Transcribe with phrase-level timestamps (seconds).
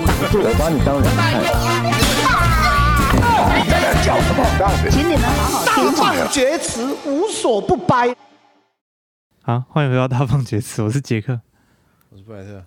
[0.00, 1.42] 我把你当人看。
[4.90, 6.14] 请你们好好听话。
[6.14, 8.14] 大放厥词，无所不掰。
[9.42, 11.40] 好，欢迎回到大放厥词，我是杰克，
[12.10, 12.64] 我是布莱特。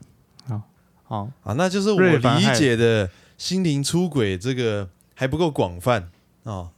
[0.50, 0.62] 好，
[1.04, 6.10] 好啊，那就是我理解的心灵出轨，这个还不够广泛
[6.44, 6.72] 哦。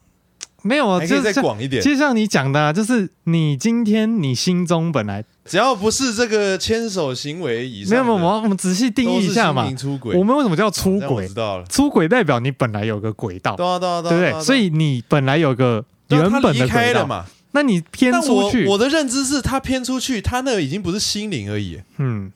[0.61, 1.81] 没有啊，还可以再广一点。
[1.81, 9.69] 就像你讲的、啊，就是你今天你心中本来只要不是这个牵手行为以上，没有没有，我们仔细定义一下嘛。
[9.73, 11.27] 出轨，我们为什么叫出轨？
[11.27, 14.43] 知道了，出轨代表你本来有个轨道，对啊对啊对，对不对？
[14.43, 21.81] 所以你本来有个原本的轨道嘛，那你偏出去，我的认知是他偏出去，他那个已经不是心灵而已。
[21.97, 22.31] 嗯，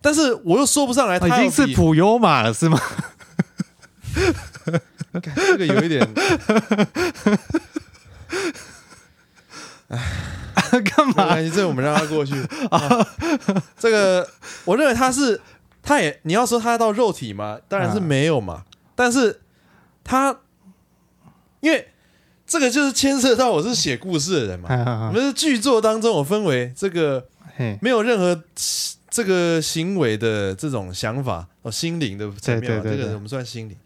[0.00, 2.80] 但是我又说不上来，他已经是普悠玛了，是吗？
[5.12, 6.08] 这个有一点。
[9.88, 9.98] 哎，
[10.84, 11.36] 干嘛？
[11.36, 12.34] 这个我们让他过去。
[12.70, 13.06] 啊、
[13.78, 14.28] 这个
[14.64, 15.40] 我认为他是，
[15.82, 17.58] 他也你要说他到肉体吗？
[17.68, 18.54] 当然是没有嘛。
[18.54, 19.40] 啊、但是
[20.04, 20.38] 他，
[21.60, 21.88] 因为
[22.46, 24.68] 这个就是牵涉到我是写故事的人嘛。
[25.08, 27.26] 我们是剧作当中，我分为这个
[27.80, 28.42] 没有任何
[29.10, 33.76] 这个行为的这种想法哦，心灵的层面，这个我们算心灵。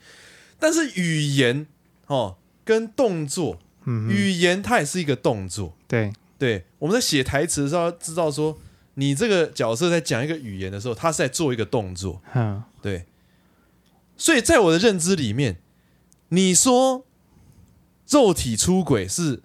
[0.58, 1.66] 但是语言
[2.06, 3.58] 哦跟动作。
[4.08, 6.64] 语言它也是一个动作，对对。
[6.78, 8.58] 我们在写台词的时候，知道说
[8.94, 13.04] 你这个角色在讲一个语言的时候，他是在做一个动作，嗯，对。
[14.16, 15.58] 所以在我的认知里面，
[16.30, 17.04] 你说
[18.08, 19.42] 肉体出轨是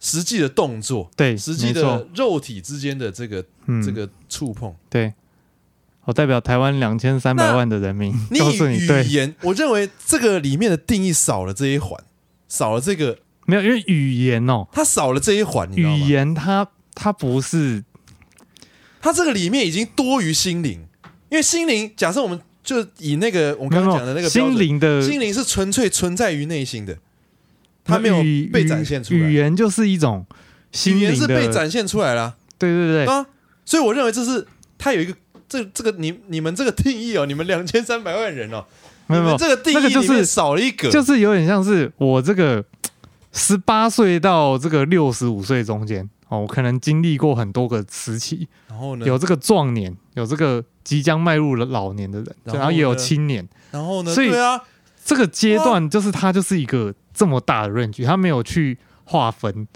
[0.00, 3.44] 实际的动作，对，实际的肉体之间的这个
[3.84, 5.12] 这个触碰，对。
[6.04, 12.02] 我代表台湾两千三百万的人民告诉你，语言，我认为这个里面的定义少了这一环。
[12.48, 15.70] 少了这个没有，因为语言哦，它少了这一环。
[15.74, 17.82] 语言它它不是，
[19.00, 20.86] 它这个里面已经多于心灵，
[21.28, 26.96] 因为心灵，假设我们就以那个我们刚刚讲的那个心灵的心灵是纯粹存在于内心的，
[27.84, 28.16] 它没有
[28.52, 29.20] 被展现出来。
[29.20, 30.24] 语言就是一种
[30.70, 32.36] 心灵，语言是被展现出来了。
[32.58, 33.26] 对对对啊，
[33.64, 34.46] 所以我认为这是
[34.78, 35.14] 它有一个
[35.48, 38.64] 这这个你你们这个定义哦，你们两千三百万人哦。
[39.08, 42.64] 没有，没有这个定义就是少了一个，就是有点像是我这个
[43.32, 54.60] 十八岁到这个六十五岁中间哦，我可能经历过很多个时期，然后呢，有这个壮年，有这个即将迈入了老年的人，然后，然后也有青年，然后呢，所以对啊，
[55.04, 59.66] 这个阶段就是它就是一个这么大的 range，它没有去划分。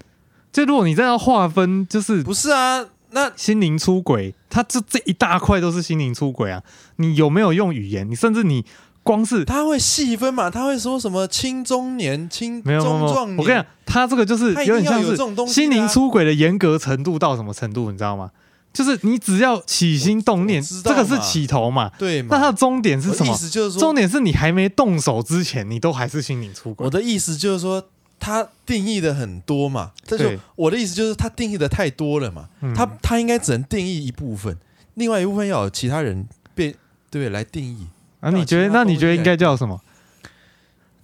[0.51, 2.85] 就如果你这样划分，就是不是啊？
[3.11, 6.61] 那心灵出轨，它这这一大块都是心灵出轨啊！
[6.97, 8.09] 你有没有用语言？
[8.09, 8.65] 你甚至你。
[9.07, 10.49] 光是他会细分嘛？
[10.49, 13.37] 他会说什么青中年、青中壮年？
[13.37, 15.15] 我跟你讲，他这个就是有点像是
[15.47, 17.89] 心灵出轨的严格程度到什么程度？
[17.89, 18.31] 你知道吗？
[18.73, 21.89] 就是你只要起心动念，这个是起头嘛？
[21.97, 22.27] 对嘛。
[22.31, 23.33] 那他的终点是什么？
[23.33, 26.85] 意思就是说，终点是你还没动手之前，你都还是心灵出轨。
[26.85, 27.81] 我的意思就是说，
[28.19, 29.93] 他定义的很多嘛。
[30.05, 32.49] 这就我的意思就是，他定义的太多了嘛。
[32.75, 34.55] 他他应该只能定义一部分，
[34.95, 36.75] 另外一部分要有其他人被
[37.09, 37.87] 对来定义。
[38.19, 38.69] 啊，你觉得？
[38.69, 39.81] 那你觉得应该叫什么？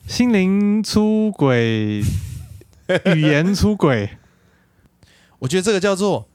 [0.07, 2.03] 心灵出轨，
[3.15, 4.17] 语言出轨？
[5.39, 6.27] 我觉得这个叫做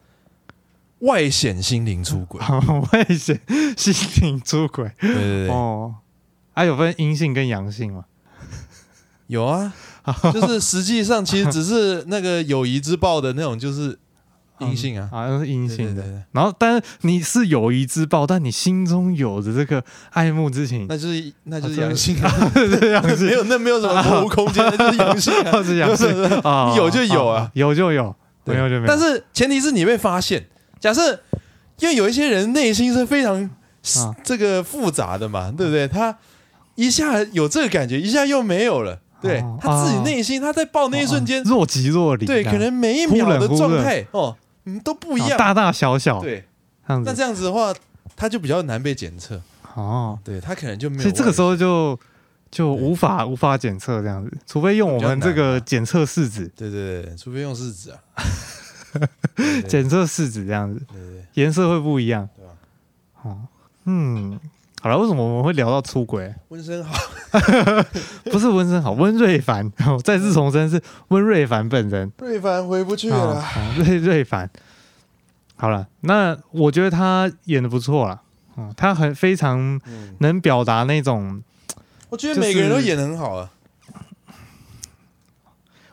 [1.01, 2.41] 外显心灵出轨。
[2.93, 3.41] 外显
[3.77, 5.49] 心灵出轨，对对对。
[5.49, 5.97] 哦，
[6.55, 8.05] 还、啊、有分阴性跟阳性吗？
[9.27, 9.75] 有啊，
[10.33, 13.99] 就是实际上其实只是那个友谊之报的那种，就是。
[14.61, 16.03] 阴性啊，好像是阴性的。
[16.33, 28.15] 然后，但是你是友谊之报，但你心中有着这个爱慕之情，那就是那就是阳性啊， 这样子没有那没有什么模糊空间，那就是 阳性啊，是阳性 啊，有就有啊，有就有，
[28.45, 28.87] 没有就没有。
[28.87, 30.47] 但是前提是你被发现。
[30.81, 31.21] 假设
[31.81, 33.51] 因为有一些人内心是非常
[34.23, 35.89] 这个复杂的嘛，对不对？
[35.89, 36.17] 他
[36.77, 39.01] 一下有这个感觉，一下又没有了。
[39.21, 44.37] 对他自己内心，他在抱那一瞬间若即若离，对，可能每一秒的状态哦。
[44.69, 46.45] 嗯，都不一样，大大小小，对，
[46.87, 47.11] 这样子。
[47.11, 47.75] 那这样子的话，
[48.15, 49.41] 它就比较难被检测。
[49.75, 50.19] 哦。
[50.23, 51.99] 对，它可能就没有，所以这个时候就
[52.51, 56.47] 就无法无法检测这样子，除非用我们这个检测试纸。
[56.57, 57.99] 对对对，除非用试纸啊，
[59.67, 62.53] 检测试纸这样子，对对，颜色会不一样，对吧？
[63.23, 63.39] 哦，
[63.85, 64.39] 嗯。
[64.81, 66.33] 好了，为什么我们会聊到出轨？
[66.51, 66.95] 温升豪，
[68.31, 69.69] 不是温升豪，温瑞凡。
[70.05, 72.13] 再次重申是温瑞凡本人。
[72.19, 73.45] 瑞凡回不去了。
[73.77, 74.49] 瑞瑞凡，
[75.57, 78.23] 好了，那我觉得他演的不错了。
[78.57, 79.81] 嗯，他很非常
[80.21, 81.43] 能表达那种。
[82.11, 83.51] 我觉得每个人都演的很好啊。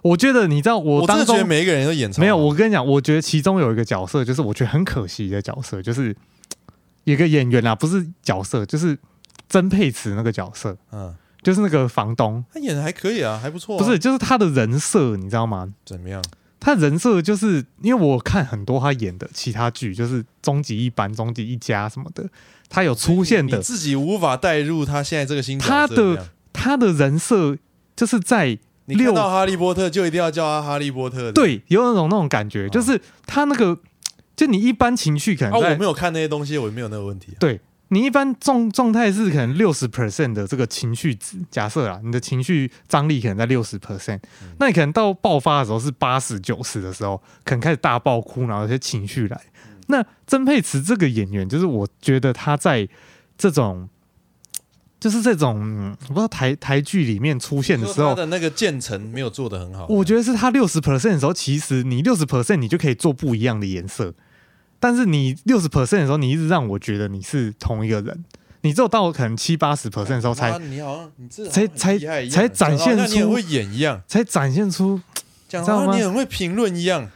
[0.03, 2.37] 我觉得你知道，我当中每一个人都演没有。
[2.37, 6.15] 我跟你讲，我觉得其中有一个角色，就是我觉得很可惜的角色，就是。
[7.05, 8.97] 有个演员啊，不是角色，就是
[9.49, 13.83] 曾沛慈那个角色，嗯，就是那个房东，他演的还可以啊，还不错、啊。
[13.83, 15.73] 不是，就是他的人设，你知道吗？
[15.85, 16.21] 怎么样？
[16.59, 22.27] 他人设就是因为我看很多他演的其他剧，就是《终极一班》《终极一家》什么的，
[22.69, 27.55] 他有出现的，自己无法代入他现在这个心他的他的人设
[27.95, 33.77] 就是在你看到哈利波特就一定要叫他哈利波特，对，有那种那种感觉，就是他那个
[34.35, 37.59] 就你一般情绪可能啊，我没有看那些东西，我没有那个问题、啊，对。
[37.89, 44.19] 你一般状状态是可能六十 percent 的这个情绪值，假设啊，你的情绪张力可能在六十 percent，
[44.57, 49.39] 那你可能到爆发的时候是八十九十的时候，可能开始大爆哭，然后有些情绪来。
[49.87, 52.89] 那曾沛慈这个演员，就是我觉得他在
[53.37, 53.87] 这种，
[54.99, 59.85] 就是这种我不知道台台剧里面出现的时候，他的那个渐层没有做的很好。
[59.89, 64.15] 我觉得是他六十 percent 的时候，其实你六十 percent 你就可以做不一样的颜色。
[64.79, 68.25] 但是你六十 percent 的时候，你一直让我觉得你是同一个人。
[68.61, 74.99] 你只有到可能七八十 percent 的时候才，才你好像你才才才展现出你很会演一样，才展现出，
[75.47, 75.95] 讲知道吗？
[75.95, 77.07] 你很会评论一样。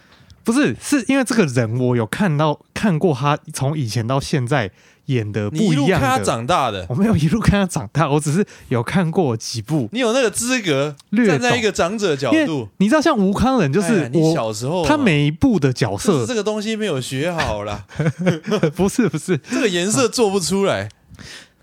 [0.44, 4.70] 不是，是因为这个人我有看到看过他从以前到现在
[5.10, 9.90] 演的不一样的，你一路看他长大的，我没有一路看他长大，我只是有看过几部。
[9.92, 10.96] 你有那个资格
[11.28, 17.86] 站在一个长者角度，你知道像吴康仁就是你小时候他每一部的角色，这个东西没有学好啦。
[18.76, 20.90] 不是不是，这个颜色做不出来。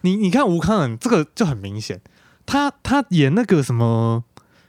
[0.00, 2.00] 你你看吴康仁这个就很明显，
[2.44, 4.24] 他他演那个什么，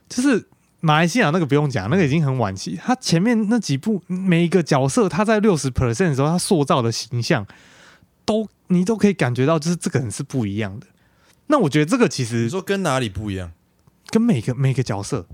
[0.08, 0.48] 就是
[0.82, 2.80] 马来西亚那个不用讲，那个已经很晚期。
[2.84, 7.44] 他前面那几部每一个角色，他在六十 percent 的时候，他塑造的形象
[8.24, 8.48] 都。
[8.68, 10.88] 你都可以感觉到，就是这个人是不一样的。
[11.48, 13.52] 那我觉得这个其实你说跟哪里不一样？
[14.10, 15.26] 跟每个每个角色，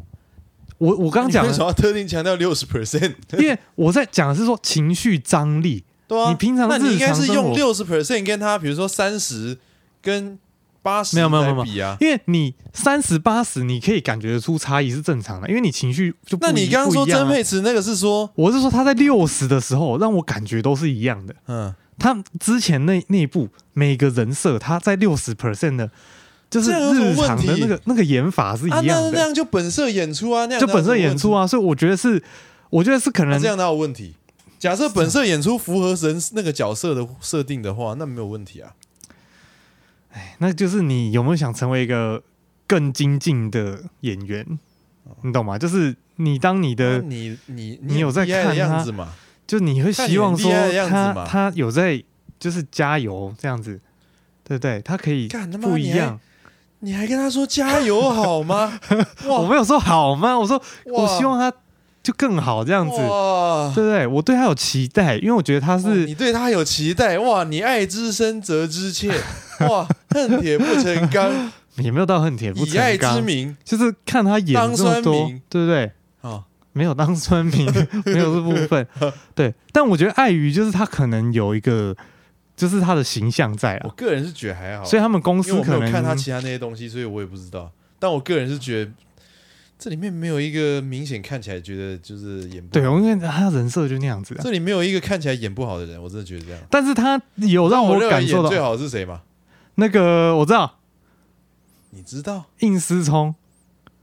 [0.79, 3.13] 我我刚刚讲为什么要特定强调六十 percent？
[3.37, 5.83] 因为我在讲的是说情绪张力。
[6.07, 9.57] 对啊，你平常那你应该是用六十 percent 跟他，比如说三十
[10.01, 10.37] 跟
[10.81, 11.95] 八十，没有没有没有比啊。
[12.01, 16.45] 因为你三十八十，你可以感觉得出差异是正常的，因为你情绪就不。
[16.45, 21.35] 那你刚刚说曾沛慈那个是说，我是说他在六十的时候让我感觉都是一样的。
[21.47, 21.73] 嗯。
[21.97, 25.89] 他之前那那一部每个人设，他在六十 percent 的，
[26.49, 32.21] 就是日常的那个那个演法是一样的，啊、那那样就本色演出啊，那样就本色演出啊，所以我觉得是，
[32.69, 34.15] 我觉得是可能、啊、这样哪有问题？
[34.59, 38.71] 假设本色演出符合人那个角色的设定的话，那没有问题啊。
[40.11, 42.23] 哎，那就是你有没有想成为一个
[42.65, 44.57] 更精进的演员？
[45.21, 45.57] 你懂吗？
[45.57, 49.13] 就是你当你的，啊、你你你有在看样子吗？
[49.45, 50.51] 就你会希望说
[50.89, 52.01] 他他有在
[52.39, 53.79] 就是加油这样子，
[54.43, 54.81] 对不对？
[54.81, 55.27] 他可以
[55.61, 56.19] 不一样。
[56.79, 58.77] 你还跟他说加油好吗？
[59.25, 60.37] 我没有说好吗？
[60.37, 61.49] 我说我希望他
[62.01, 62.97] 就更好这样子，
[63.73, 64.05] 对不对？
[64.07, 67.45] 我对他有期待，因为我觉得他是你对他有期待哇！
[67.45, 69.09] 你爱之深责之切
[69.69, 69.87] 哇！
[70.09, 71.31] 恨铁不成钢，
[71.79, 72.75] 也没有到恨铁不成钢。
[72.75, 75.89] 以爱之名，就是看他演这么多，对不对？
[76.73, 76.75] 啊。
[76.75, 77.65] 没有当村民，
[78.05, 78.87] 没有这部分，
[79.35, 79.53] 对。
[79.71, 81.95] 但我觉得碍于就是他可能有一个，
[82.55, 83.81] 就是他的形象在啊。
[83.85, 87.71] 我个人是觉得还好，所以他们公司可能看他其他那些东西，所以我也不知道。
[87.99, 88.91] 但我个人是觉得
[89.77, 92.81] 这里面没有一个明显看起来觉得就是演不好。
[92.81, 94.35] 对，因为他人设就那样子。
[94.41, 96.59] 这里没有一个看起来演不好的人，我真的觉得这样。
[96.71, 99.21] 但是他有让我感受到最好是谁吗？
[99.75, 100.79] 那个我知道，
[101.91, 103.35] 你知道应思聪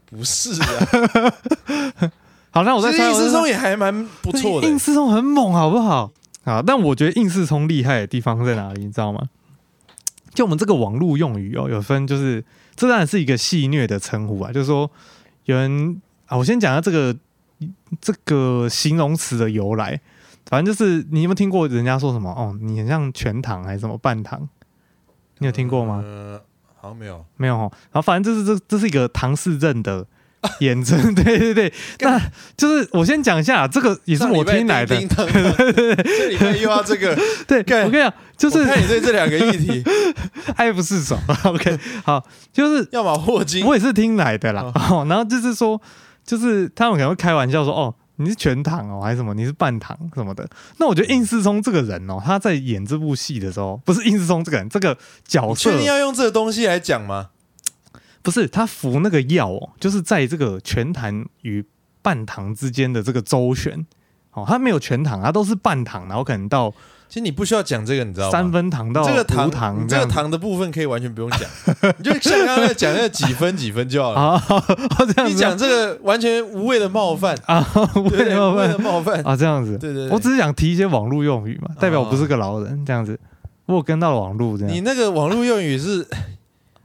[0.05, 2.11] 不是啊。
[2.51, 3.09] 好，那我再猜。
[3.09, 4.67] 应思聪也还蛮不错的。
[4.67, 6.11] 应思聪很猛，好不好？
[6.43, 9.29] 啊，但我觉得应思聪厉害的地方在哪里，你知道吗？
[10.33, 12.43] 就我们这个网络用语哦，有分，就是
[12.75, 14.89] 这当然是一个戏谑的称呼啊，就是说
[15.45, 17.15] 有人啊，我先讲下这个
[18.01, 20.01] 这个形容词的由来。
[20.47, 22.29] 反正就是你有没有听过人家说什么？
[22.31, 24.49] 哦，你很像全糖还是什么半糖？
[25.37, 26.01] 你有听过吗？
[26.03, 26.41] 呃，
[26.75, 27.55] 好像没有，没有。
[27.55, 30.05] 然后反正这是这这是一个唐氏症的。
[30.59, 32.19] 眼针， 对对对，那
[32.57, 34.95] 就是我先讲一下，这个也是我听来的。
[34.95, 37.15] 对对对这里面又要这个，
[37.47, 39.83] 对，我跟你讲，就是看你对这两个议题
[40.57, 41.17] 爱不释手。
[41.43, 44.71] OK，好，就是要么霍金，我也是听来的啦。
[44.89, 45.79] 哦，然后就是说，
[46.25, 49.33] 就是他们可能会开玩笑说，哦，你是全糖哦，还是什么？
[49.35, 50.47] 你是半糖什么的？
[50.77, 57.29] 那我觉得应思聪这个人哦，他在演这部戏的时候，不是应思聪这个人，这个角色，确定要用这个东西来讲吗？
[58.23, 61.65] 不是他服那个药哦，就是在这个全糖与
[62.01, 63.85] 半糖之间的这个周旋
[64.33, 66.71] 哦，他没有全糖，他都是半糖，然后可能到
[67.07, 68.31] 其实你不需要讲这个，你知道吗？
[68.31, 71.41] 三分糖到这个糖糖这个糖的部分可以完全不用讲，
[71.97, 74.43] 你就像刚刚在讲那个几分几分就好了 啊。
[75.27, 79.77] 你讲这个完全无谓的冒犯啊，无谓的冒犯冒犯啊，这样子。
[79.77, 83.19] 对对，我只是想提一些网络用语嘛，代表我不是个老人这样子。
[83.65, 86.07] 我有跟到网络这样，你那个网络用语是。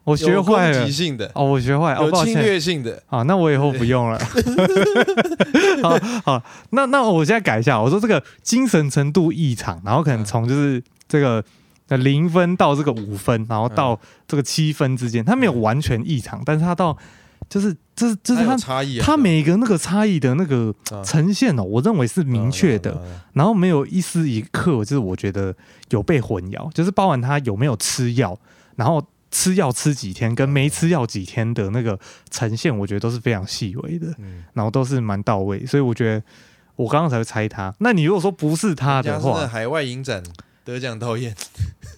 [0.06, 0.78] 我学坏了。
[0.78, 1.28] 攻击性的。
[1.34, 2.42] 哦，我学坏，哦，有侵抱歉。
[2.42, 4.16] 略性的，好，那我以后不用了。
[5.82, 11.42] 好好，那那我现在改一下，我说这个精神程度异常，然后可能从就是这个
[11.88, 13.98] 呃零分到这个五分，然后到
[14.28, 16.96] 这个七分之间，它没有完全异常，但是它到
[17.48, 25.52] 就是这是这是它它差异啊，它每个那个差异的那个啊呈现哦，我认为是明确的，啊啊啊啊然后没有一丝一刻就是我觉得
[25.90, 28.38] 有被混淆，就是包含他有没有吃药，
[28.76, 29.04] 然后。
[29.36, 31.98] 吃药吃几天跟没吃药几天的那个
[32.30, 36.24] 呈现，我觉得都是非常细微的，嗯然后都是蛮到位，所以我觉得
[36.76, 37.74] 我刚刚才会猜他。
[37.80, 40.22] 那你如果说不是他的话，海外影展
[40.64, 41.36] 得奖导演，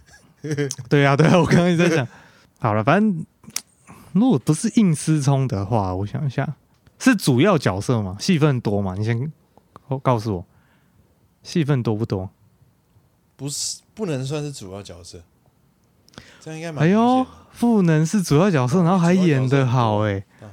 [0.90, 2.08] 对啊，对啊，我刚刚也在想，
[2.58, 3.24] 好了，反正
[4.12, 6.56] 如果不是硬思聪的话，我想一下，
[6.98, 8.16] 是主要角色吗？
[8.18, 8.96] 戏份多吗？
[8.98, 9.32] 你先
[10.02, 10.46] 告诉我，
[11.44, 12.28] 戏份多不多？
[13.36, 15.22] 不是不能算是主要角色，
[16.40, 20.48] 这样应该蛮哎呦赋能是主要角色，然后还演的好、欸，哎，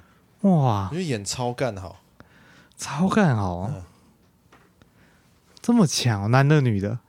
[0.49, 1.97] 哇因，为演超干好，
[2.77, 3.71] 超干好、
[5.61, 6.99] 这么强、哦，男的女的？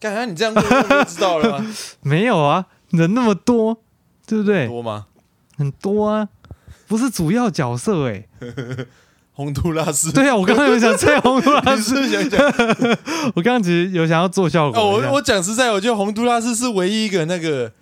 [0.00, 1.74] 干啥你这样问我就知道了吗？
[2.02, 3.78] 没有啊，人那么多，
[4.26, 4.68] 对不对？
[4.68, 5.06] 多吗？
[5.56, 6.28] 很多啊，
[6.86, 8.26] 不是主要角色哎、
[9.32, 12.40] 洪都拉斯，对啊，我刚刚有想吹洪都拉斯， 是想讲？
[13.34, 14.80] 我刚刚其实有想要做效果。
[14.80, 17.72] 哦，我我讲实在，我觉得洪都拉斯是唯一一个那个，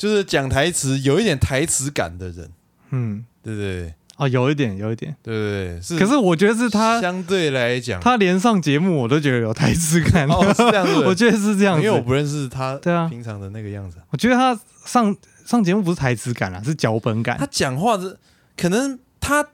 [0.00, 2.50] 就是讲台词有一点台词感的人，
[2.88, 3.92] 嗯，对不对？
[4.16, 5.14] 哦，有一点，有一点。
[5.22, 5.78] 对不对？
[5.82, 10.26] 是，可是我觉得是他，相对来讲，他连上节目我都觉得有台词感。
[10.26, 11.84] 哦是这样子 我觉得是这样子。
[11.84, 15.14] 因为我不认识他，对啊平常的那个样子，我觉得他上
[15.44, 17.46] 上节目不是台词感啊，是脚本感他。
[17.50, 18.18] 讲话的
[18.56, 19.46] 可能他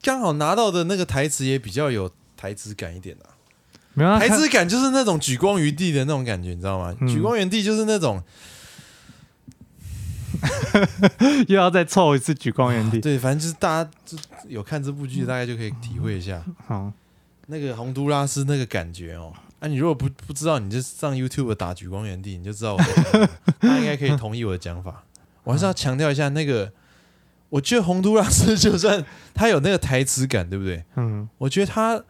[0.00, 3.34] 刚好拿到的那个台词也比较有台词感一点啊。
[3.94, 6.94] 没有啊，台词感就是那种举光于地的那种感觉，你知道吗？
[7.00, 8.22] 嗯举光于地就是那种，
[11.48, 13.00] 又要再凑一次举光原地。
[13.02, 14.16] 对，反正就是大家就
[14.48, 16.92] 有看这部剧，大概就可以体会一下好，
[17.46, 19.32] 那个洪都拉斯那个感觉哦。
[19.60, 22.82] 啊，你如果不不知道，你就上 YouTube 打举光原地，你就知道我
[23.62, 25.04] 应该可以同意我的讲法。
[25.44, 26.72] 我还是要强调一下，那个
[27.50, 29.04] 我觉得洪都拉斯就算
[29.34, 30.84] 他有那个台词感，对不对？
[30.96, 32.02] 嗯，我觉得他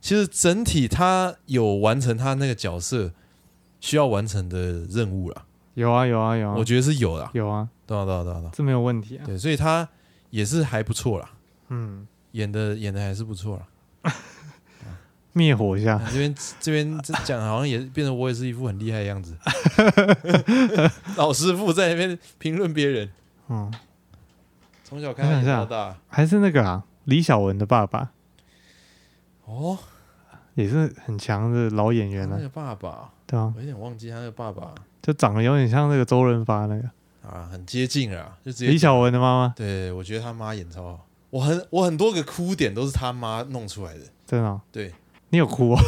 [0.00, 3.12] 其实整体他有完成他那个角色
[3.80, 5.44] 需要完成的任务了。
[5.74, 6.54] 有啊，有啊，有啊。
[6.58, 9.24] 我觉得是有的，有啊，对啊，对啊，对啊，对啊，这没有问题啊。
[9.24, 9.88] 对，所以他
[10.28, 11.30] 也是还不错啦，
[11.68, 14.12] 嗯，演的演的还是不错啦。
[15.32, 15.98] 灭火一下。
[16.10, 19.36] 这边这边这讲好像也变成我也是一副很厉害的样子，
[21.16, 23.10] 老师傅在那边评论别人，
[23.48, 23.72] 嗯，
[24.84, 28.10] 从小看到大，还是那个啊，李小文的爸爸。
[29.44, 29.78] 哦，
[30.54, 34.74] 也是很强的老演员啊，那个爸爸，对啊，我有点忘记他那个爸爸。
[35.00, 36.90] 就长得有点像那个周润发那个
[37.28, 44.92] 啊，很接近了啊，就直接李小文的妈妈，对，我觉得他妈演超好，我很我很多个哭点都是他妈弄出来的，真的哦、对，
[45.30, 45.78] 你有哭哦？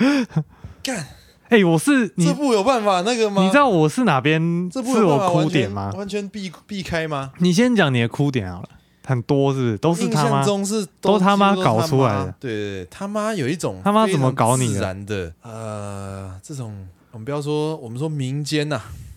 [0.82, 1.06] 干
[1.50, 3.42] 哎、我是你这，部有办法那个吗？
[3.42, 5.90] 你知道我是哪边这部有哭点吗？
[5.96, 7.32] 完全避避开吗？
[7.38, 8.68] 你先讲你的哭点好了，
[9.06, 9.78] 很多是不是？
[9.78, 15.32] 都是他妈，中是都他妈搞出来的对对对，他妈有一种他妈怎么搞你然的？
[15.40, 19.07] 呃，这种我们不要说，我们说民间呐、我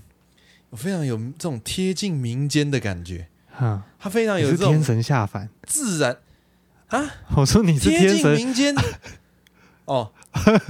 [0.78, 3.28] 非常有这种贴近民间的感觉。
[3.54, 5.50] 哈，他非常有这种天神下凡。
[5.64, 6.18] 自然。
[6.88, 8.76] 啊，我说你是贴近，民间。
[9.86, 10.12] 哦，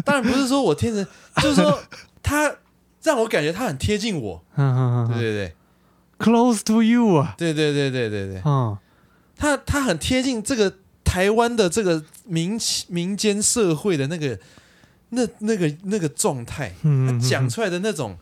[0.05, 1.07] 当然不是说我天神，
[1.41, 1.81] 就是说
[2.23, 2.55] 他
[3.03, 4.43] 让我感觉他很贴近我。
[4.55, 5.55] 对对对
[6.19, 8.77] ，close to you 啊，对对对对对对，嗯，
[9.35, 14.39] 他他很贴近这个台湾的这个民民间社会的那个
[15.09, 17.19] 那那个那个状态，嗯。
[17.19, 18.17] 他讲出来的那种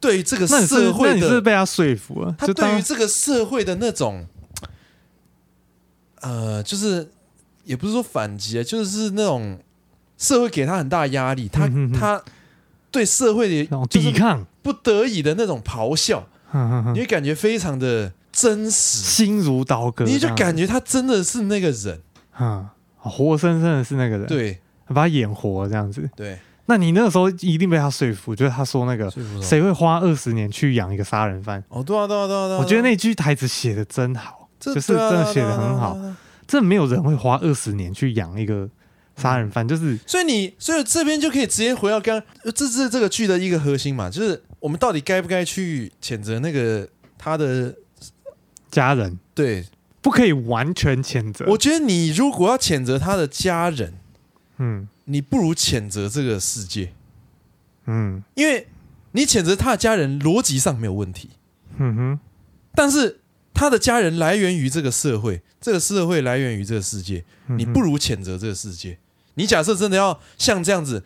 [0.00, 4.26] 对于这个社会的，你是被他说服了，他对于这个社会的那种，
[6.20, 7.10] 呃，就是
[7.64, 9.58] 也不是说反击啊，就是那种
[10.16, 12.22] 社会给他很大压力，他他
[12.90, 16.26] 对社会的抵抗，不得已的那种咆哮，
[16.92, 22.00] 你会感觉非常的真实，心如刀割，你就感觉他真的是那个人，
[22.38, 24.60] 嗯，活生生的是那个人，，对。
[24.88, 26.08] 把他演活了这样子。
[26.14, 26.38] 对。
[26.66, 31.62] 那你那个时候一定被他说服，就是他说那个谁会花二十年去养一个杀人犯？
[31.68, 35.94] 哦，对啊，对啊，对啊，对啊我觉得那句台词写的真好，就是真的写的很好。
[35.94, 36.16] 对啊对啊。
[36.46, 38.68] 真的没有人会花二十年去养一个
[39.16, 47.74] 杀人犯，就是所以你，所以这边就可以直接回到刚刚，这是这个剧的一个核心嘛，就是我们到底该不该去谴责那个他的？
[48.68, 49.18] 家人？
[49.34, 49.64] 对，
[50.02, 51.46] 不可以完全谴责。
[51.48, 53.94] 我觉得你如果要谴责他的家人，
[54.58, 56.92] 嗯你不如谴责这个世界，
[57.86, 58.22] 嗯。
[58.34, 58.68] 因为
[59.12, 61.30] 你谴责他的家人，逻辑上没有问题，
[61.78, 62.20] 嗯哼，
[62.74, 63.20] 但是
[63.54, 68.98] 他的家人来源于这个社会，这个社会来源于这个世界，你不如谴责这个世界。
[69.34, 71.02] 你假设真的要像这样子，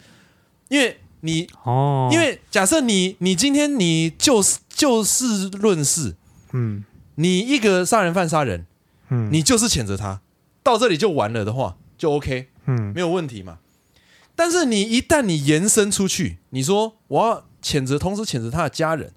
[0.68, 6.16] 因为你哦，因为假设你你今天你就事就事论事，
[6.52, 6.84] 嗯。
[7.16, 8.64] 你一个杀人犯杀人，
[9.10, 10.22] 嗯，你就是谴责他，
[10.62, 12.92] 到这里就完了的话，就 OK，嗯。
[12.94, 13.58] 没有问题嘛。
[14.40, 19.12] 但是你一旦你延伸出去，你说我要谴责，同时谴责他的家人，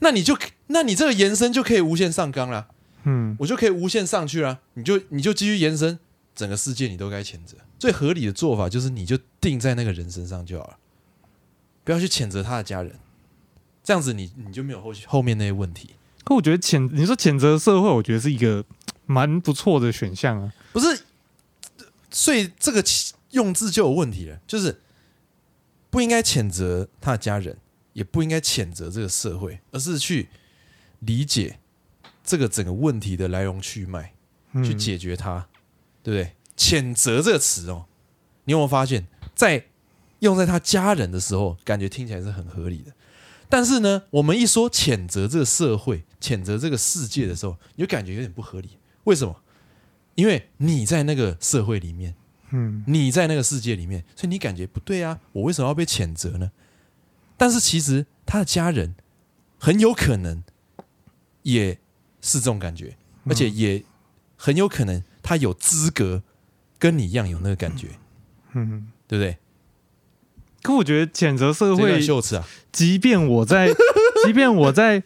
[0.00, 2.68] 那你就那你这个延伸就可以无限上纲了，
[3.04, 5.98] 嗯我就可以无限上去了，你就你就继续延伸，
[6.34, 7.56] 整个世界你都该谴责。
[7.78, 10.76] 最合理的做法就是你就定在那个人身上就好了，
[11.82, 12.96] 不要去谴责他的家人，
[13.82, 15.92] 这样子你你就没有后续后面那些问题。
[16.24, 18.62] 可我觉得谴你说谴责社会，我觉得是一个
[19.06, 20.52] 蛮不错的选项啊。
[20.74, 21.04] 不是，
[22.10, 22.84] 所以这个
[23.32, 24.80] 用字就有问题了，就是
[25.90, 27.58] 不应该谴责他的家人，
[27.92, 30.30] 也不应该谴责这个社会，而是去
[31.00, 31.58] 理解
[32.24, 34.14] 这个整个问题的来龙去脉，
[34.52, 35.46] 嗯去解决它，
[36.02, 36.36] 对不对？
[36.56, 37.86] 谴责这个词哦，
[38.44, 39.66] 你有没有发现，在
[40.20, 42.92] 用在他家人的时候，感觉听起来是很合理的。
[43.48, 48.78] 但是呢，我们一说谴责这个社会、谴责这个世界的时候，你就感觉有点不合理。
[49.04, 49.42] 为什么？
[50.14, 52.14] 因为你在那个社会里面，
[52.52, 56.52] 嗯你在那个世界里面，所以你感觉不对啊，我为什么要被谴责呢？
[57.36, 58.94] 但是其实他的家人
[59.58, 60.42] 很有可能
[61.42, 61.78] 也
[62.20, 63.82] 是这种感觉，而且也
[64.36, 66.22] 很有可能他有资格
[66.78, 67.88] 跟你一样有那个感觉，
[68.52, 68.88] 嗯。
[69.08, 69.36] 对不对？
[70.62, 73.68] 可我觉得谴责社这会段，秀词啊，即便我在，
[74.24, 75.02] 即便我在，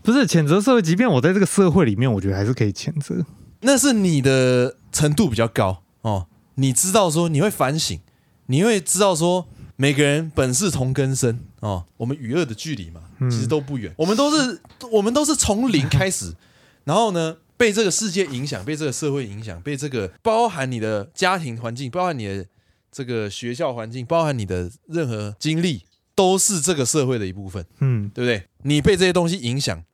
[0.00, 3.26] 不是谴责社会，即便我在这个社会里面，我觉得还是可以谴责。
[3.60, 6.28] 那是你的程度比较高哦。
[6.56, 8.00] 你知道说你会反省，
[8.46, 11.86] 你会知道说每个人本是同根生哦。
[11.96, 13.92] 我们与恶的距离嘛，其实都不远。
[13.96, 16.34] 我们都是我们都是从零开始，
[16.84, 22.46] 然后呢被这个世界影响，被这个社会影响，被这个包含你的家庭环境，包含你的
[22.90, 25.84] 这个学校环境，包含你的任何经历，
[26.14, 28.48] 都是这个社会的一部分，嗯对不对？
[28.64, 29.84] 你被这些东西影响，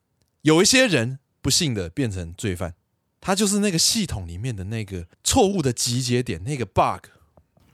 [0.42, 2.74] 有一些人不幸的变成罪犯。
[3.20, 7.06] 他就是那个系统里面的那个错误的集结点，那个 bug，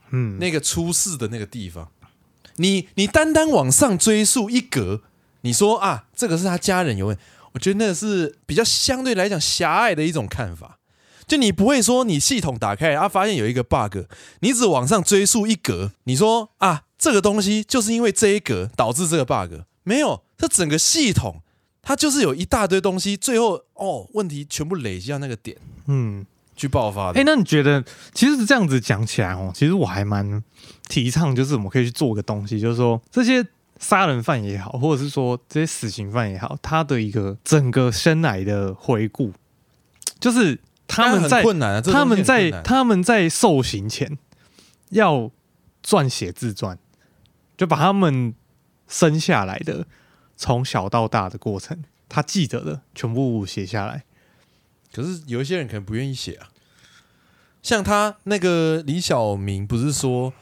[0.09, 1.91] 嗯，那个出事的那个地方。
[2.57, 5.01] 你你单单往上追溯一格，
[5.41, 7.17] 你说啊，这个是他家人有问，
[7.53, 10.79] 我觉得那个是比较相对来讲狭隘的一种看法。
[11.27, 14.05] 就你不会说你系统打开啊，发现有一个 bug，
[14.41, 21.41] 你只往上追溯一格，你说啊，这个东西就是因为这一格导致这个 bug，没有，这整个系统。
[21.87, 27.19] 它就是有一大堆东西，最后哦，问题全部累积到那个点，嗯，去爆发的。
[27.19, 30.43] 哎、欸，那你觉得，其实是这样子讲起来哦，其实我还蛮
[30.89, 33.45] 提倡，就是我们可以去做个东西，就是说这些
[33.79, 39.31] 杀人犯也好，或者是说这些死刑犯也好，他的一个整个生来的回顾，
[40.19, 44.17] 就是他们在困难啊，他们在他们在受刑前
[44.89, 45.29] 要
[45.85, 46.79] 撰写自传，
[47.55, 48.33] 就把他们
[48.87, 49.85] 生下来的。
[50.37, 54.03] 从小到大的过程，他记得的全部写下来。
[54.93, 56.49] 可是有一些人可能不愿意写啊，
[57.61, 60.33] 像他那个李小明，不是说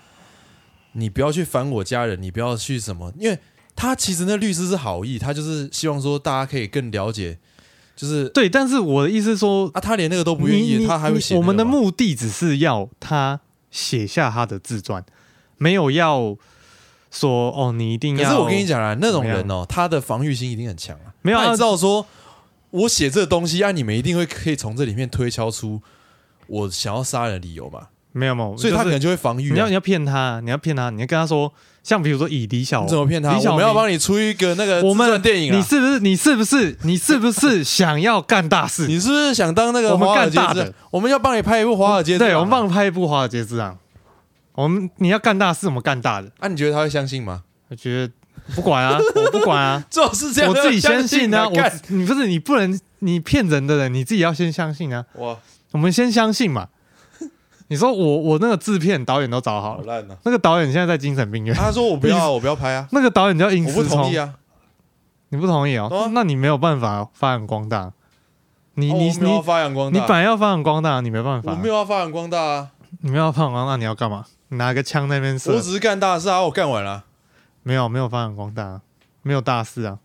[0.93, 3.39] 你不要去烦我家人，你不要去什么，因为
[3.75, 7.39] 他其实那律师是好意，他就是希望说大家可以更了解，
[7.95, 8.49] 就是对。
[8.49, 11.35] 但是我的意思是说啊，他连那个都不愿意，他还会写。
[11.35, 13.39] 我们的目的只是要他
[13.71, 15.03] 写下他的自传，
[15.57, 16.37] 没有要。
[17.13, 18.27] 说哦，你一定要。
[18.27, 21.13] 可是我跟你讲啊，那种人哦，他的防御心一定很强啊。
[21.21, 22.05] 没有，他也知道说，
[22.71, 25.81] 我写这个东西啊，你们一定会可以从这里面推敲出
[26.47, 27.87] 我想要杀人的理由嘛。
[28.15, 29.53] 没有没有，所以他可能就会防御、啊。
[29.53, 33.33] 你要你要骗他，你要骗他，你要跟他说，像比如说以李小，你怎么骗他？
[33.33, 35.99] 李小我们要帮你出一个那个我们的电影你是不是？
[35.99, 36.77] 你是不是？
[36.83, 38.85] 你是不是想要干大事？
[38.85, 40.73] 你是不是想当那个华尔街之狼？
[40.91, 42.19] 我们要帮你拍一部华尔街。
[42.19, 43.75] 对，我们帮你拍一部华尔街之狼。
[44.53, 46.31] 我们你要干大事，我们干大的。
[46.39, 47.43] 啊，你觉得他会相信吗？
[47.69, 48.13] 我觉得
[48.55, 50.49] 不管啊， 我不管啊，就是这样。
[50.49, 55.05] 我自己相信啊，我你不是你不能你骗人的人，你自己要先相信啊。
[55.15, 55.37] 哇，
[55.71, 56.67] 我们先相信嘛。
[57.69, 61.55] 你说我我那个制片导演都找好了，那个导演现在在精神病院。
[61.55, 62.87] 他说我不要， 我不要拍啊。
[62.91, 64.33] 那个导演叫殷思聪，我不同意啊。
[65.29, 66.11] 你不同意哦？
[66.13, 67.91] 那你没有办法发扬光大。
[68.75, 71.51] 你你你发扬光大，你本来要发扬光大，你没办法。
[71.51, 72.69] 我没有要发扬光大啊。
[73.01, 74.25] 你没有要发扬光大，你要干嘛？
[74.53, 75.53] 拿个枪在那边射。
[75.53, 77.05] 我只是干大事啊，我干完了。
[77.63, 78.81] 没有没有发扬光大，
[79.21, 79.99] 没有大事啊，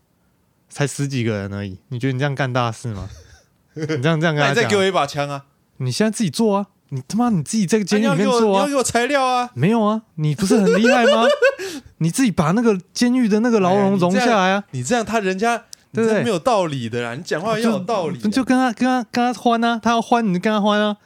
[0.69, 1.79] 才十几个人而已。
[1.89, 3.09] 你觉得你这样干大事吗？
[3.75, 5.45] 你这样这样跟他讲，那你再给我一把枪啊！
[5.77, 6.67] 你现在自己做啊！
[6.89, 8.63] 你他妈你自己在监狱里面做啊！
[8.63, 9.51] 你要给我材料啊！
[9.53, 11.23] 没有啊，你不是很厉害吗？
[11.99, 14.63] 你自己把那个监狱的那个牢笼融下来啊！
[14.71, 16.23] 你这样，他人家对不对？
[16.23, 20.97] 没有道理的啦，你讲话要有道理、啊，你就跟他跟他跟他欢啊，他要欢你就跟他欢啊，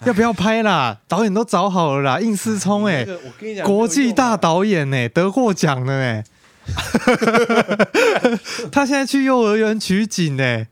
[0.06, 0.98] 要不要拍啦？
[1.06, 6.24] 导演都找好了啦，应思聪哎，我跟你讲，国际大导演哎，得过奖的哎，
[8.72, 10.68] 他现在去幼儿园取景哎，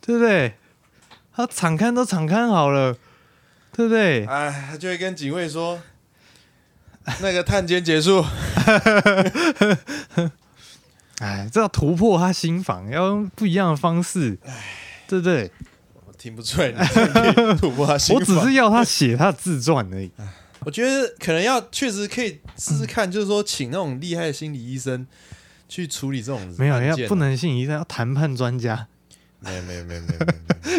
[0.00, 0.54] 对不对？
[1.34, 2.96] 他场勘都场勘好了，
[3.72, 4.24] 对不对？
[4.26, 5.80] 哎，他就会跟警卫说，
[7.20, 8.24] 那个探监结束。
[11.18, 14.38] 哎，这要突破他心房，要用不一样的方式，
[15.06, 15.50] 对不对？
[16.20, 16.70] 我听不出来
[17.54, 18.14] 破他心。
[18.14, 20.10] 我只是要他写他的自传而已。
[20.60, 25.06] 我觉得可能要确实可以试试看，就是说请那种厉害的心理医生
[25.66, 26.54] 去处理这种。
[26.58, 28.86] 没有，要不能心理医生，要谈判专家。
[29.38, 30.08] 没有，没有，没有，没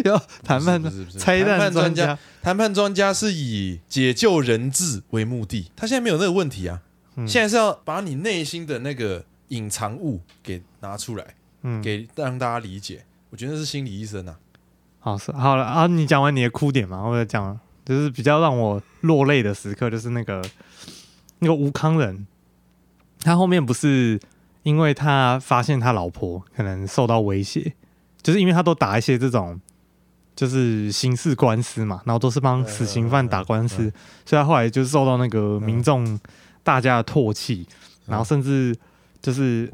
[0.06, 2.20] 有，要谈判，不是不是拆弹专家。
[2.44, 6.82] 谈判专家是以解救人质为目的，他现在没有那个问题啊，
[7.28, 9.26] 现在是要把你内心的那个。
[9.52, 13.04] 隐藏物给拿出来，嗯，给让大家理解。
[13.32, 14.40] 我觉得是心理医生呐、啊。
[15.02, 20.42] 好是好了啊，你讲完你的哭点嘛，我再讲，就是比较让我落泪的时刻，就是那个
[21.40, 22.26] 那个吴康仁，
[23.22, 24.18] 他后面不是
[24.64, 27.74] 因为他发现他老婆可能受到威胁，
[28.22, 29.60] 就是因为他都打一些这种
[30.36, 33.92] 就是刑事官司嘛，然后都是帮死刑犯打官司，
[34.26, 36.18] 所以他后来就受到那个民众
[36.64, 37.68] 大家的唾弃，
[38.06, 38.74] 然后甚至。
[39.24, 39.72] 就是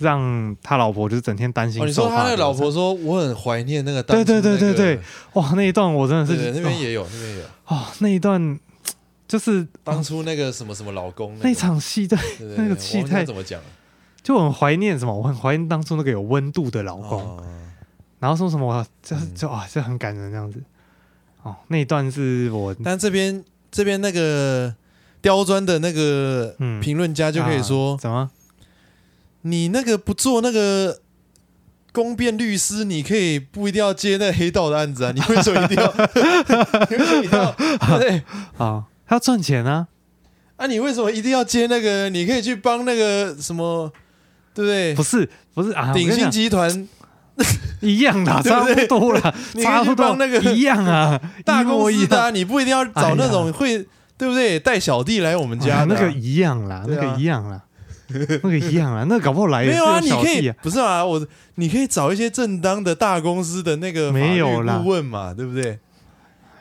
[0.00, 1.86] 让他老婆就是整天担心、哦。
[1.86, 5.00] 你说他的老婆说我很怀念那个，对对对对对，
[5.34, 8.58] 哇，那一段我真的是那边也有，那边有哦，那一段
[9.28, 13.60] 就是当初那个什么什么老公、那场戏，对，对，对，对，那个戏太怎么讲？
[14.22, 15.16] 就很怀念什么？
[15.16, 17.42] 我很怀念当初那个有温度的老公，哦、
[18.18, 18.86] 然后说什么？
[19.02, 20.62] 就就啊，就很感人这样子。
[21.42, 24.74] 哦，那一段是我，但这边这边那个
[25.22, 28.30] 刁钻的那个评论家就可以说、嗯啊、怎么？
[29.42, 31.00] 你那个不做那个
[31.92, 35.12] 公辩律师，你可以不一定要接那黑道的案子啊？
[35.14, 35.92] 你为什么一定要？
[36.90, 37.98] 你为什么一定要？
[37.98, 38.22] 对
[38.58, 39.88] 啊，他要赚钱啊！
[40.56, 42.10] 啊，你为什么一定要接那个？
[42.10, 43.90] 你可以去帮那个什么，
[44.54, 44.94] 对不对？
[44.94, 46.88] 不是，不是啊，鼎新集团
[47.80, 53.78] 一样的， 差不多了，差不多那个一样啊， 大公司的啊，你不一定要找那种会，
[54.18, 54.60] 对不对？
[54.60, 57.62] 带小弟来我们家，那个一样啦，那个一样啦。
[58.42, 65.78] 那个一样啊，那、搞不好来没有啊，你可以不是啊，我你可以找一些正当的大公司的那个顾问嘛，对不对？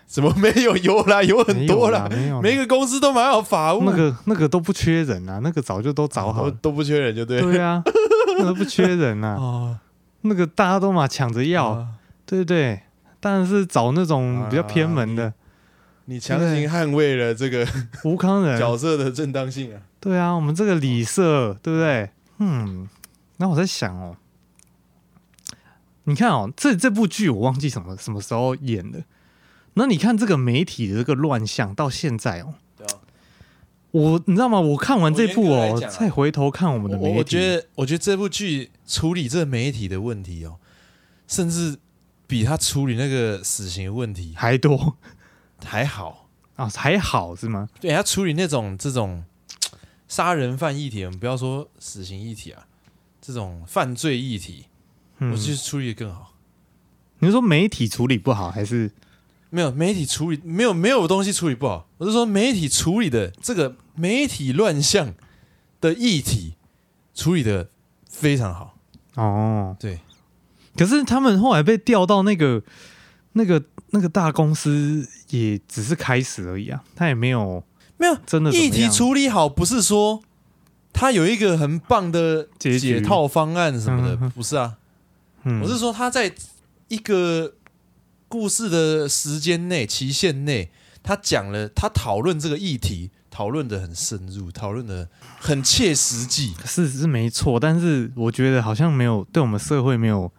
[0.08, 0.76] 怎么没有？
[0.78, 7.84] 有啦，有很多啦，没有，每个公司都蛮好法务，那个那个都不缺人啊，那个早就都找好了， 都，不缺人就对，对啊，
[8.40, 9.78] 那个不缺人啊， 哦、
[10.22, 11.88] 那个大家都嘛抢着要，哦、
[12.26, 12.82] 对不对？
[13.20, 15.34] 当然是找那种比较偏门的，啊、
[16.06, 17.68] 你，强行捍卫了这个
[18.04, 19.78] 吴康人角色的正当性啊。
[20.00, 22.10] 对啊，我们这个李社，对不对？
[22.38, 22.88] 嗯，
[23.36, 24.16] 那我在想哦，
[26.06, 29.04] 你看哦，这这部剧我忘记什么什么时候演的。
[29.74, 32.96] 那你看这个媒体的这个乱象到现在哦，对啊，
[33.92, 34.62] 我你知道吗？
[34.62, 40.56] 我看完这部哦，啊、再回头看我们的媒体，我觉得我觉得这部剧处理这个媒体的问题哦，
[41.28, 41.78] 甚至
[42.26, 44.96] 比他处理那个死刑的问题还多，
[45.66, 47.68] 还好啊，还好是吗？
[47.82, 49.26] 对，他处理那种这种。
[50.10, 52.66] 杀人犯议题，我们不要说死刑议题啊，
[53.22, 54.66] 这种犯罪议题，
[55.20, 56.34] 嗯、我觉得处理的更好。
[57.20, 58.92] 你是说媒体处理不好，还是
[59.52, 61.88] 没有媒体处理没有没有东西处理不好？
[62.00, 65.14] 我是说媒体处理的这个媒体乱象
[65.80, 66.56] 的议题
[67.14, 67.70] 处理的
[68.10, 68.76] 非常好。
[69.14, 70.00] 哦，对。
[70.76, 72.64] 可是他们后来被调到那个
[73.34, 77.64] 那个那个大公司，也只是开始而已啊，他也没有。
[78.00, 80.24] 没有，真的议题处理好，不是说
[80.94, 84.78] 他有一个很棒的解套方案什么的，不是啊。
[85.62, 86.34] 我是说他在
[86.88, 87.54] 一个
[88.30, 90.70] 故事的时间内、期限内，
[91.04, 97.60] 他讲了，他讨论这个议题，讨论的很深入，讨论的很切实际，是是没错。
[97.60, 100.32] 但是我觉得好像没有对我们社会没有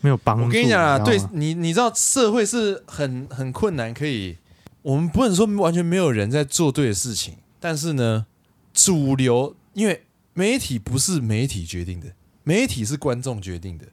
[0.00, 0.44] 没有帮助。
[0.44, 4.36] 我跟你讲啊，对你，你知道社会是很很困难，可以。
[4.82, 8.26] 我们不能说完全没有人在做对的事情，但是呢，
[8.72, 12.12] 主流因为媒体不是媒体决定的，
[12.44, 13.86] 媒体是观众决定的，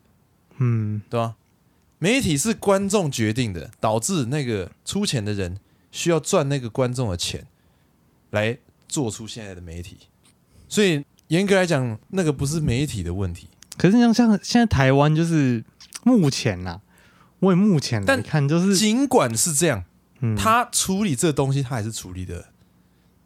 [0.57, 1.35] 嗯，对吧？
[1.97, 5.57] 媒体是观众决定的，导致那个出钱的人
[5.91, 7.47] 需要赚那个观众的钱，
[8.29, 9.97] 来做出现在的媒体。
[10.69, 13.47] 所以严格来讲，那个不是媒体的问题。
[13.77, 15.63] 可是像像现在台湾就是
[16.03, 16.81] 目前呐，
[17.39, 19.83] 我也目前来看就是，尽管是这样。
[20.37, 22.45] 他处理这东西，他还是处理的，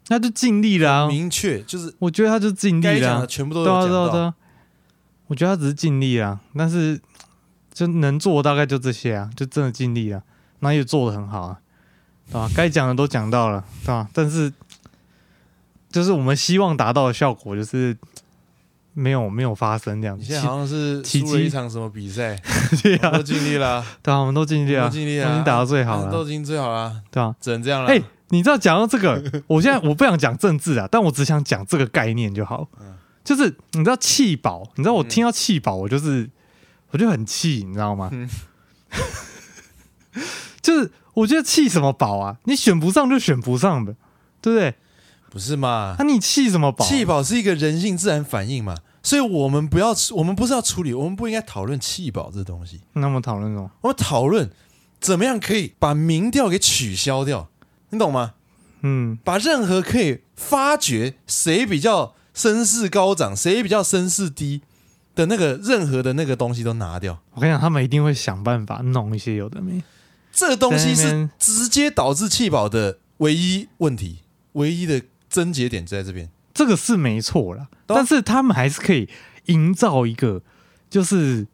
[0.08, 1.06] 那就尽力了。
[1.06, 4.34] 明确就是，我觉得他就尽力了，全部都讲到。
[5.28, 7.00] 我觉得他只是尽力啊，但是
[7.72, 10.24] 就能做大概就这些啊，就真的尽力了，
[10.58, 11.60] 那也做的很好啊，
[12.26, 12.50] 对吧？
[12.52, 14.08] 该讲的都讲到了，对吧？
[14.12, 14.52] 但是
[15.88, 17.96] 就是我们希望达到的效果，就是
[18.92, 20.24] 没有没有发生这样子。
[20.24, 22.36] 现在好像是输了一场什么比赛？
[22.82, 27.34] 对啊，都尽力了，对啊，我们都尽力了，尽力了，已经打到最好了，都已经最好了，对啊？
[27.40, 27.88] 只能这样了。
[27.88, 32.68] 哎，你知道讲到这个， 我现在我不想讲政治啊，但我只想讲这个概念就好。
[33.22, 36.28] 就是你知道气保，你知道我听到气保，我就是
[36.90, 38.10] 我就很气，你知道吗？
[40.60, 42.38] 就是我觉得气什么保啊？
[42.44, 43.94] 你选不上就选不上的，
[44.40, 44.74] 对不对？
[45.30, 45.96] 不是嘛？
[45.98, 46.84] 那你气什么保？
[46.84, 52.80] 气保是一个人性自然反应嘛，所以我们不要，我们不是要处理，我们不应该讨论气保这东西。
[52.94, 53.70] 那么讨论什么？
[53.80, 54.50] 我们讨论
[55.00, 57.48] 怎么样可以把民调给取消掉，
[57.88, 58.34] 你懂吗？
[58.82, 62.14] 嗯，把任何可以发掘谁比较。
[62.32, 64.62] 声势高涨，谁比较声势低
[65.16, 67.20] 的那个任何的那个东西都拿掉。
[67.34, 69.82] 我跟你讲，他们一定会想办法弄一些有的没。
[70.32, 74.20] 这个东西是直接导致气保的唯一问题，
[74.52, 76.28] 唯一的症结点就在这边。
[76.52, 79.08] 这个是没错啦，但是他们还是可以
[79.46, 80.42] 营造一个
[80.90, 81.46] 就是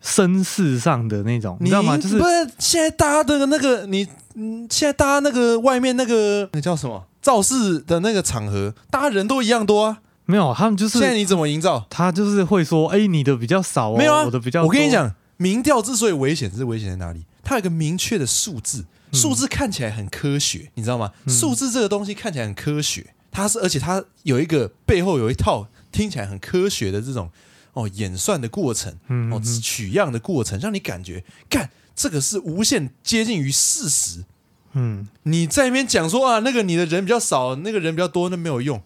[0.00, 1.98] 声势上的那种，你，你知道吗？
[1.98, 9.98] 就是不是现在大家的那个你，嗯，现在大家那个外面那个那叫什么造势的那个场合，大家人都一样多啊。
[10.24, 11.84] 没有，他们就是现在你怎么营造？
[11.90, 17.24] 他就是会说：“哎，你的比较少哦，没有啊，我的比较多。”我跟你讲，民调之所以危险，是危险在哪里？
[17.42, 21.12] 它有一个明确的数字，数字看起来很科学，嗯、你知道吗？
[21.26, 27.30] 数字这个东西看起来很科学，它是而且它有一个背后有一套听起来很科学的这种
[27.72, 34.24] 哦演算的过程，嗯、哦取样的过程，让你感觉干这个是无限接近于事实。
[34.72, 38.80] 嗯，你在那边讲说啊，那个你的人比较少，那个人比较多，那没有用。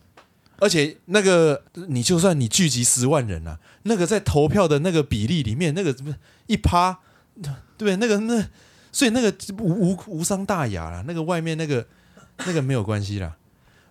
[0.60, 5.94] 而且那个，你就算你聚集十万人啊，那个在投票的那个比例里面，那个
[6.46, 7.00] 一趴，
[7.42, 7.96] 对 不对？
[7.96, 8.48] 那个那，
[8.94, 11.02] 所以那个无无无伤大雅啦。
[11.06, 11.84] 那个外面那个
[12.46, 13.34] 那个没有关系啦。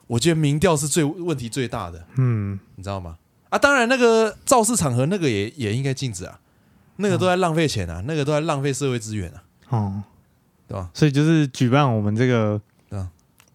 [0.08, 3.18] 我觉得民调是最问题最大的，嗯，你知道吗？
[3.50, 6.40] 啊，当然那个造势场合那个也也应该禁止啊，
[6.98, 10.04] 那个都在浪费钱啊，那个都在浪费社会资源啊，哦，
[10.68, 10.90] 对吧？
[10.94, 13.10] 所以就是举办我们这个，对吧？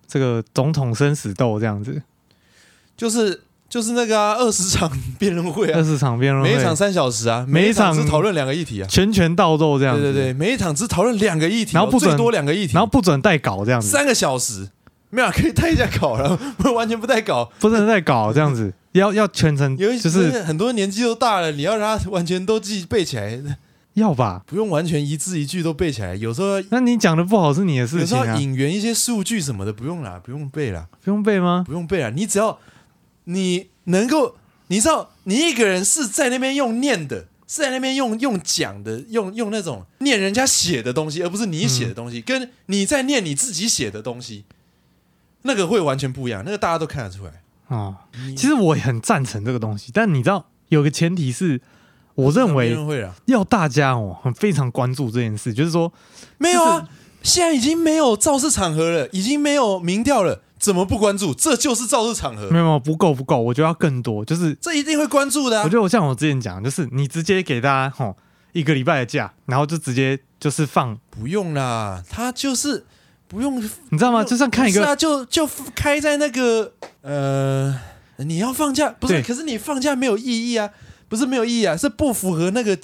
[0.07, 2.03] 这个总统生死斗这样子。
[2.97, 10.03] 就是就是那个啊，二十场辩论会啊，二十场辩论会，每一场三小时啊，每一场只讨论两个议题啊，拳拳到肉这样子。
[10.03, 14.69] 对对对，每一场只讨论两个议题，然后不准最多两个议题，然后不准带稿这样子，三个小时。
[15.11, 23.41] 没有可以带一下稿了，不 完全不带稿，不能带稿这样子，要要全程，有一就是很多年纪都大了，你要让他完全都记背起来，
[23.95, 24.43] 要吧？
[24.45, 31.65] 不用完全一字一句都背起来，有时候那你讲的不好是你的事情啊，有时候引援一些数据什么的不用啦，不用背啦，不用背吗？
[31.67, 32.59] 不用背啦，你只要。
[33.31, 34.37] 你能够，
[34.69, 44.45] 你知道，你一个人是在那边用念的，是在那边用用讲的，用用那种念人家写的东西，而不是你写的东西，嗯、跟你在念你自己写的东西，
[45.43, 47.77] 那个会完全不一样，那个大家都看得出来啊。
[47.77, 47.97] 哦、
[48.35, 51.61] 其实我也很赞成这个东西，但你知道，有个前提是，
[52.15, 52.75] 我认为
[53.27, 55.93] 要大家哦，很非常关注这件事，就是说，
[56.39, 56.89] 没有啊，
[57.23, 60.41] 现在已经没有造势场合了，已经没有民调了。
[60.59, 61.33] 怎么不关注？
[61.33, 62.49] 这就是造势场合。
[62.51, 63.39] 没有，没有，不够，不够。
[63.39, 65.65] 我觉得要更多，就是这一定会关注的啊。
[65.65, 68.17] 我觉得我像我之前讲，就是你直接给大家吼
[68.53, 70.99] 一个礼拜的假，然后就直接就是放。
[71.11, 72.85] 不用啦，他就是
[73.27, 74.25] 不用，你知道吗？
[74.25, 77.79] 就算看一个，是啊，就就开在那个呃，
[78.19, 79.23] 你要放假不是？
[79.23, 80.71] 可是你放假没有意义啊，
[81.09, 82.79] 不是没有意义啊，是不符合那个。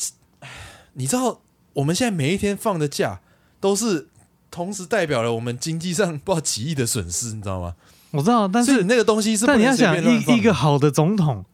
[0.94, 1.40] 你知道
[1.74, 3.20] 我们现在每一天放的假
[3.60, 4.08] 都是。
[4.54, 7.74] 同时代表了我们经济上不知道几亿的损失，你知道吗？
[8.12, 11.44] 我知道，但是那个东西是，但你要想一一个好的总统，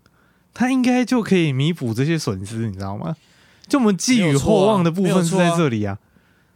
[0.53, 3.17] 他应该就可以弥补这些损失，你知道吗？
[3.67, 5.97] 就我们寄予厚望的部分是在这里啊。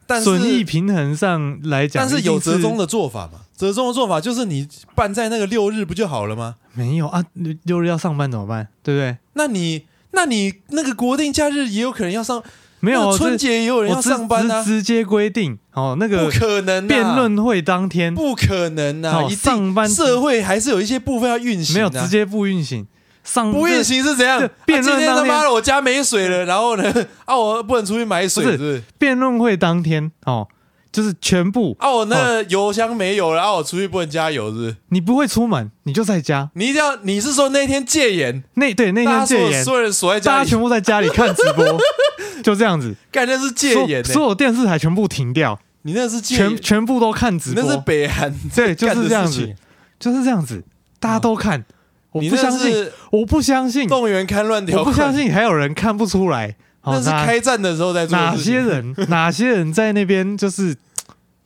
[0.07, 3.41] 但损益平衡上来讲，但是有折中的做法嘛？
[3.57, 6.57] 折中的做法就是你办在那个六日不就好了吗？
[6.75, 7.25] 没有啊，
[7.63, 8.69] 六日要上班怎么办？
[8.83, 9.17] 对不对？
[9.33, 12.43] 那你那你那个国定假日也有可能要上。
[12.85, 14.63] 没有春节也有人要上班啊！
[14.63, 16.87] 直接规定哦，那个不可能。
[16.87, 19.25] 辩论会当天不可能啊！
[19.29, 22.87] 一上班社会还是有一些部分要运行，没有直接不运行。
[23.25, 24.39] 上不运行是怎样？
[24.67, 26.93] 辩论当天他妈的我家没水了，然后呢
[27.25, 28.83] 啊我不能出去买水，是不是？
[28.99, 30.47] 辩论会当天哦。
[30.93, 31.91] 就是全部啊！
[31.91, 34.77] 我那油箱没有了，然后我出去不能加油，是不是？
[34.91, 36.49] 你不会出门，你就在家。
[36.55, 38.45] 你一定要，你是说那天戒严？
[38.55, 41.65] 那对那天戒严，所有人锁在家里，大家全部在家里看直播，
[42.43, 42.95] 就这样子。
[43.13, 45.59] 干那是戒严，所有电视台全部停掉。
[45.83, 48.35] 你那是全全部都看直播，那是北韩。
[48.55, 49.55] 对，就是这样子，
[49.99, 50.65] 就是这样子，
[50.99, 51.65] 大家都看。
[52.13, 56.55] 我不相信，我不相信，动员看乱条，我不相信还有人看不出来。
[56.87, 60.77] 那是开战的时候在做哪些人，哪些人在那边就是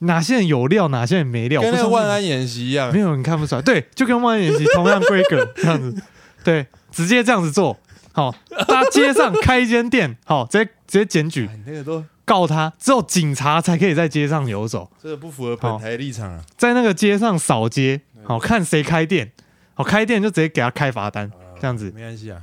[0.00, 3.62] 哪些人有料，哪些人没料，跟万安演习一样没，有人看不出来。
[3.62, 6.02] 对，就跟万安演习同样规格这样子，
[6.44, 7.78] 对，直接这样子做。
[8.18, 8.34] 好，
[8.66, 16.42] 大家街上开一间店， 好，直接直接检举哎那个都告他，只有警察才可以在街上游走，这个不符合本台立场啊。
[16.56, 19.30] 在那个街上扫街，好看谁开店，
[19.74, 22.42] 好开店就直接给他开罚单，这样子，没关系啊，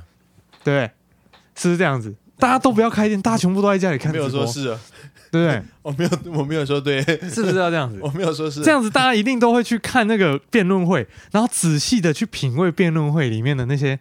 [0.64, 0.90] 对？
[1.54, 2.14] 是不是这样子？
[2.38, 4.80] 大家都不要开店，大家全部都在家里看没，有说是啊，
[5.30, 5.62] 对不对？
[5.82, 8.08] 我没有我没有说对，是不是要这样子 我？
[8.12, 13.98] 没有说是这样子，大家一定都会去看那个辩论会，然后仔细的去品味辩论会里面的那些，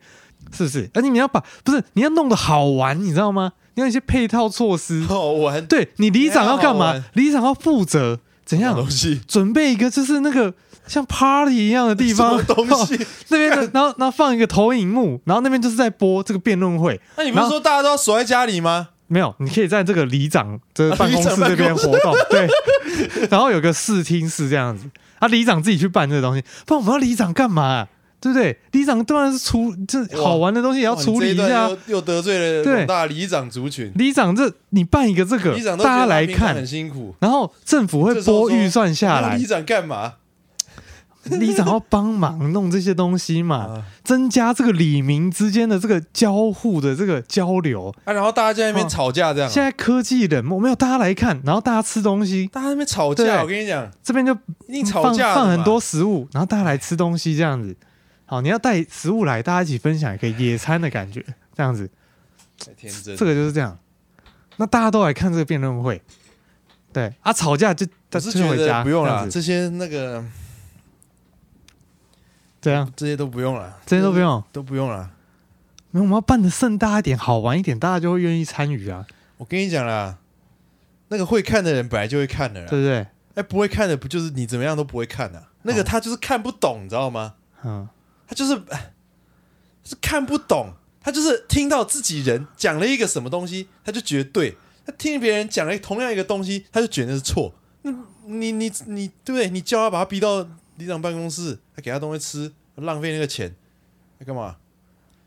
[0.51, 0.89] 是不是？
[0.93, 3.53] 而且你要把不是你要弄得好玩，你知道吗？
[3.75, 5.03] 你要一些配套措施。
[5.03, 7.03] 好玩对你里长要干嘛？
[7.13, 9.21] 里长要负责怎样东西？
[9.27, 10.53] 准备一个就是那个
[10.87, 12.97] 像 party 一样的地方，东西？
[13.29, 16.99] 那边的， 然后然后放一个投影幕，然后那边就是在播这个辩论会。
[17.17, 18.89] 那你不是说大家都要锁在家里吗？
[19.07, 22.47] 没有，你可以在这个里长这办公室这边活动， 对，
[23.29, 27.87] 然后有个视听室这样子，啊，里长自己去办这个东西，不然我们要里长干嘛、啊？
[28.19, 28.57] 对不对？
[28.71, 31.69] 里长当然是处这好玩的东西也要哇处理一下。
[31.69, 37.15] 又又得罪了对广大里长族群，里长这你办一个这个大家来看很，辛苦。
[37.19, 40.13] 然后政府会拨预算下来那里，长干嘛？
[41.25, 47.91] 里长要帮忙弄这些东西嘛 啊，增加这个里民之间的这个交互的这个交流。
[48.03, 49.51] 啊，然后大家在那边吵架，这样啊。
[49.51, 54.33] 现在科技冷漠，没有大家来看，然后大家吃东西，大家在那边吵架，我跟你讲，这边就
[54.67, 57.75] 一定吵放架放很多食物，然后大家来吃东西，这样子。
[58.25, 61.89] 好，你要带食物来，大家一起分享，也可以野餐的感觉，这样子。
[62.57, 63.15] 太天真。
[63.15, 63.77] 这个就是这样。
[64.57, 66.01] 那大家都来看这个辩论会，
[66.93, 70.23] 对啊，吵架就但是觉得就回家，不用了，这些那个
[72.61, 74.43] 这样这些都不用了，这些都不用。
[74.51, 75.11] 都不用了。
[75.91, 79.05] 没有，我们要办的盛大一点，好玩一点，大家就会愿意参与啊，
[79.37, 80.17] 我跟你讲啦，
[81.09, 83.05] 那个会看的人本来就会看的啦，对不对？
[83.35, 85.51] 哎，不会看的不就是你怎么样都不会看的、啊？
[85.63, 87.35] 那个他就是看不懂，你知道吗？
[87.63, 87.87] 嗯，
[88.27, 88.93] 他就是哎
[89.83, 97.53] 是看不懂，他就是听到自己人讲了一个什么东西，他就觉得对；他听别人讲了同样一个东西，他就觉得是错。
[97.83, 97.91] 那
[98.25, 99.49] 你你你对不对？
[99.49, 100.41] 你叫他把他逼到
[100.77, 103.55] 里长办公室，还给他东西吃，浪费那个钱，
[104.17, 104.55] 那干嘛？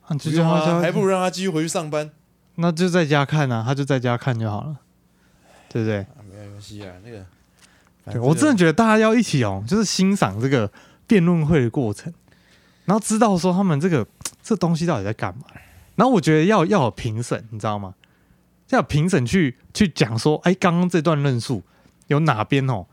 [0.02, 2.11] 啊不就叫他还不如让他继续回去上班。
[2.56, 4.78] 那就在家看啊，他就在家看就好了，
[5.68, 5.98] 对不对？
[5.98, 7.24] 啊、没有关系啊，那个，
[8.11, 10.68] 对我真的觉得大家要一起哦，就是欣赏这个
[11.06, 12.12] 辩论会的过程，
[12.88, 14.05] 然后知道说他们这个
[14.42, 15.42] 这东西到底在干嘛。
[15.94, 17.92] 然后我觉得要要有评审，你知道吗？
[18.70, 21.62] 要有评审去去讲说，哎，刚刚这段论述
[22.07, 22.87] 有哪边哦，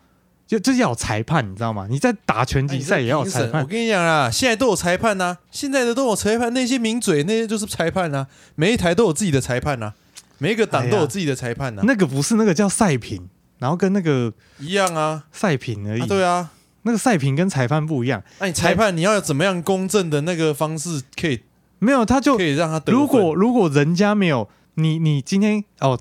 [0.46, 1.88] 就就是要有裁判，你知道吗？
[1.90, 3.68] 你在打拳击赛也要有裁判我。
[3.68, 9.94] 跟你讲啦，现在都有裁判呐、啊，现在的都有裁判，那些名嘴那些就是裁判呐、啊，每一台都有自己的裁判呐、啊，
[10.40, 13.30] 每一个党都有自己的裁判呐、啊那个不是那个叫赛评，
[13.60, 16.02] 然后跟那个一样啊，赛评而已。
[16.02, 16.52] 啊对啊，
[16.88, 21.42] 那个赛评跟裁判不一样，那、你裁判你要有怎么样公正的那个方式，可以
[21.80, 26.00] 没有他就可以让他得如果如果人家没有你，你今天哦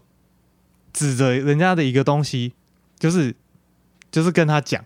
[0.93, 2.53] 指着人家的一个东西，
[2.99, 3.35] 就是
[4.11, 4.85] 就是跟他讲，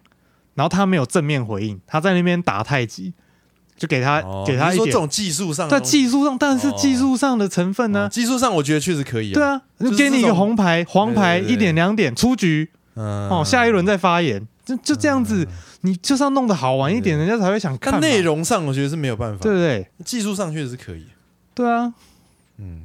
[0.54, 3.12] 然后他没有正面回应，他在那边打太极，
[3.76, 12.70] 就给他、哦给他一点，你说这种技术上的在，技术上但是技术上的成分呢、哦技术上我觉得确实可以啊，对啊，就就是给你一个红牌、黄牌，一点两点出局。
[12.94, 13.28] 嗯。
[13.28, 15.48] 哦，下一轮再发言，就就这样子，
[15.80, 17.92] 你就是要弄得好玩一点，人家才会想看。
[17.92, 19.88] 但内容上我觉得是没有办法，对不对？
[20.04, 21.06] 技术上确实是可以，
[21.54, 21.94] 对啊，
[22.58, 22.84] 嗯，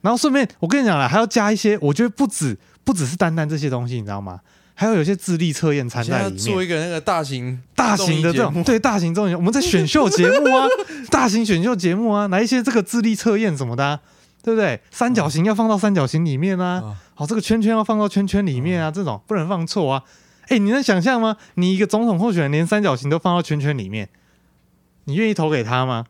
[0.00, 4.40] 然后顺便我跟你讲了，还要加一些，我觉得不止不只是单单这些东西，你知道吗？
[4.74, 10.66] 还有有些智力测验掺现在要在里面，做一个那个大型大型的这种对大型综艺，我们在选秀节目啊，
[11.10, 14.00] 大型选秀节目啊，来一些这个智力测验什么的、啊，
[14.42, 14.78] 对不对？
[14.90, 20.02] 三角形要放到三角形里面啊，啊好，这个圈圈要放到圈圈里面啊，这种不能放错啊。
[20.48, 21.36] 哎，你能想象吗？
[21.54, 24.08] 你一个总统候选人连三角形都放到圈圈里面，
[25.04, 26.06] 你愿意投给他吗？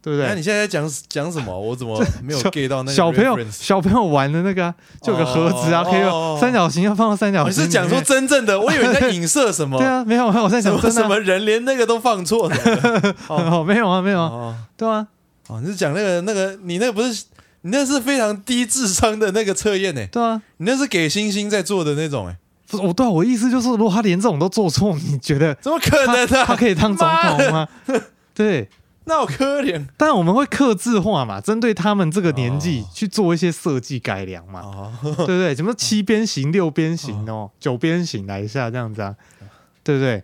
[0.00, 0.28] 对不对？
[0.28, 1.58] 那你现在在讲讲什么？
[1.60, 7.46] 我怎么没有小 get 到那个小朋友小朋友玩的那个、啊，就有个盒子啊，哦可以用三角形要放到三角形。
[7.48, 8.58] 哦你是讲说真正的？
[8.60, 9.76] 我以为你在影射什么？
[9.76, 12.56] 对啊，没有，没有，我在什么讲真的啊、什么人连那个都放错了？
[13.26, 15.04] 哦，没有啊，没有啊，哦对啊，
[15.48, 17.24] 哦，你是讲那个那个，你那个不是
[17.62, 20.06] 你那是非常低智商的那个测验呢？
[20.12, 22.36] 对啊，你那是给星星在做的那种哎，
[22.72, 26.44] 我对啊，我意思就是，如果他连这种都做错，你觉得怎么可他能啊？
[26.44, 27.68] 他可以当总统吗？
[28.34, 28.68] 对，
[29.04, 35.54] 那我可怜但我们会克制化嘛，针对他们这个年纪哦去做一些设计改良嘛，哦，对不对？
[35.54, 39.14] 什么七边形、六边形哦，九边形来一下这样子啊，
[39.82, 40.22] 对不对？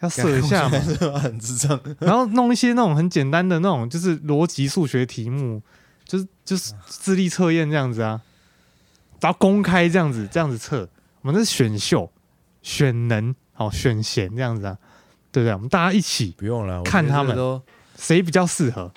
[0.00, 0.78] 要设一下嘛，
[1.18, 1.80] 很智障。
[2.00, 5.62] 然后弄一些那种很简单的那种，就是逻辑数学题目，
[6.04, 8.20] 就是就是智力测验这样子啊，
[9.20, 10.86] 然后公开这样子这样子测。
[11.26, 12.08] 我们是选秀，
[12.62, 14.78] 选能哦，选贤这样子啊，
[15.32, 15.52] 对不对？
[15.52, 17.60] 我们大家一起不用了，看他们都
[17.98, 18.92] 谁比较适合。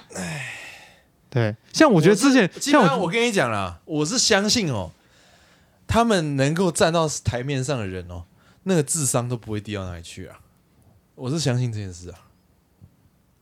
[1.28, 4.92] 对，像我觉得之前，像我我跟你讲啦，我是相信哦，
[5.88, 8.26] 他们能够站到台面上的人哦，
[8.62, 10.40] 那个智商都不会低到哪里去啊。
[11.16, 12.20] 我是相信这件事啊，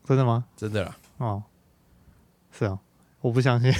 [0.06, 0.46] 真的吗？
[0.56, 0.96] 真的啦。
[1.18, 1.42] 哦，
[2.58, 2.78] 是啊，
[3.20, 3.70] 我不相信。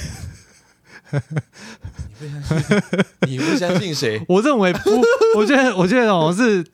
[2.20, 2.80] 你不相信？
[3.28, 4.22] 你不相信谁？
[4.28, 4.90] 我认为不，
[5.36, 6.64] 我觉得，我觉得哦，是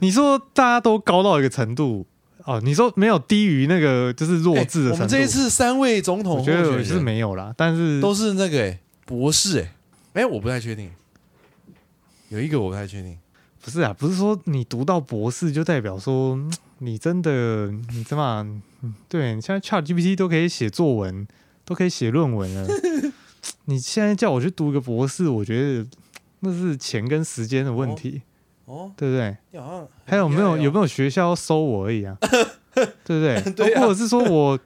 [0.00, 2.06] 你说大家都高到一个程度
[2.44, 4.90] 哦，你说没有低于那个就是弱智的程度。
[4.90, 9.70] 欸、我们这一次三位总统，我觉得是没有啦，但是都是那个哎、欸、博士哎、欸，
[10.14, 10.90] 哎、欸，我不太确定，
[12.28, 13.16] 有一个我不太确定。
[13.62, 16.38] 不是啊，不是说你读到博士就代表说
[16.78, 18.62] 你真的你怎么
[19.06, 19.34] 对？
[19.34, 21.28] 你现在 ChatGPT 都可以写作文，
[21.66, 22.66] 都可以写论文了。
[23.70, 25.86] 你现在叫我去读一个博士，我觉得
[26.40, 28.20] 那是钱跟时间的问题，
[28.64, 29.36] 哦，对不对？
[30.04, 32.18] 还有没有有没有学校要收我而已啊？
[32.74, 33.52] 对不对？
[33.52, 34.58] 对啊、或者是说我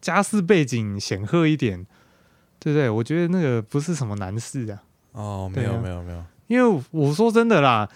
[0.00, 1.86] 家世背景显赫一点，
[2.58, 2.88] 对不对？
[2.88, 4.82] 我觉得那个不是什么难事啊。
[5.12, 6.24] 哦，没有、啊、没有没有。
[6.46, 7.86] 因为我说真的啦，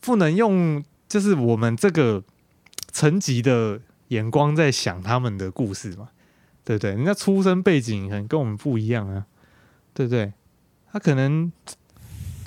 [0.00, 2.22] 不能用就是我们这个
[2.92, 6.10] 层级的眼光在想他们的故事嘛，
[6.64, 6.92] 对不对？
[6.92, 9.26] 人家出生背景可能跟我们不一样啊，
[9.94, 10.32] 对不对？
[10.92, 11.50] 他可能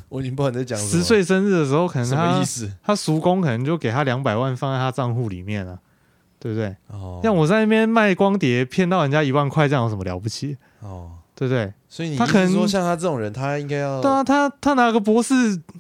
[0.10, 2.72] 我已经不知道你在讲十岁生日的时候，可能他什么意思？
[2.84, 5.80] 他叔公可能就给他两百万放在他账户里面了，
[6.40, 6.76] 对不对？
[6.88, 10.58] 哦，像我在那边卖光碟骗到人家一万块，这样有什么了不起？
[10.82, 11.12] 哦。
[11.38, 11.74] 对不对？
[11.90, 15.34] 所以你他可能说像他这种人，他应该要对啊，他他拿个博士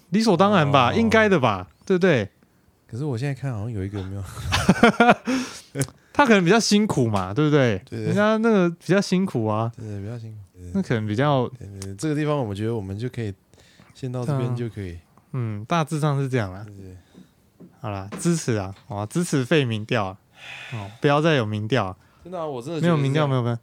[0.09, 2.30] 理所当然吧，哦、应该的吧，对不对？
[2.86, 4.24] 可是我现在看好像有一个没有，
[6.11, 7.82] 他可能比较辛苦嘛，对不对？
[7.89, 10.38] 对，人家那个比较辛苦啊，对，对，比较辛苦，
[10.74, 11.49] 那可能比较
[11.97, 13.34] 这个地方我们觉得我们就可以
[13.93, 14.97] 先到这边就可以，
[15.34, 16.66] 嗯，大致上是这样啦。
[17.82, 20.18] 好啦，支持啊，好支持废民调啊，
[20.74, 23.57] 哦，不要再有民调啊，真的啊，我真的没有民调，没有没有。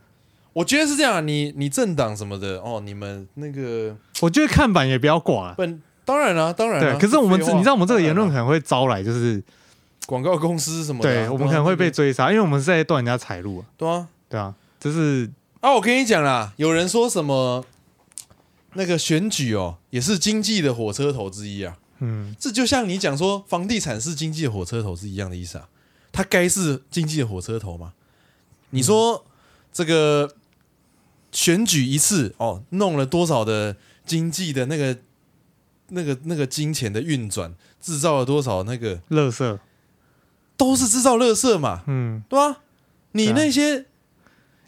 [0.52, 5.54] 我觉得是这样，你你政党什么的哦，你们那个，我觉得看板也不要挂。
[5.54, 6.92] 本当然了，当然了。
[6.92, 9.42] 对，可是我们你知道我们这个言论可能会招来就是
[10.06, 13.64] 广告公司什么的，对我们可能会被追杀，因为我们是在断人家财路啊。
[13.76, 15.28] 对啊，对啊，就是
[15.62, 17.64] 啊，我跟你讲啦，有人说什么
[18.74, 21.78] 那个选举哦，也是经济的火车头之一啊。
[22.00, 25.68] 嗯，这就像你讲说房地产是经济的火车头是一样的意思啊。
[26.10, 27.94] 它该是经济的火车头吗？
[28.70, 29.24] 你说
[29.72, 30.36] 这个。
[31.34, 34.98] 选举一次哦，弄了多少的经济的那个、
[35.88, 39.58] 那个、那个金钱的运转，制造了多少那个垃圾，
[40.58, 42.60] 都是制造垃圾嘛，嗯，对吧？
[43.12, 43.84] 你那些、啊、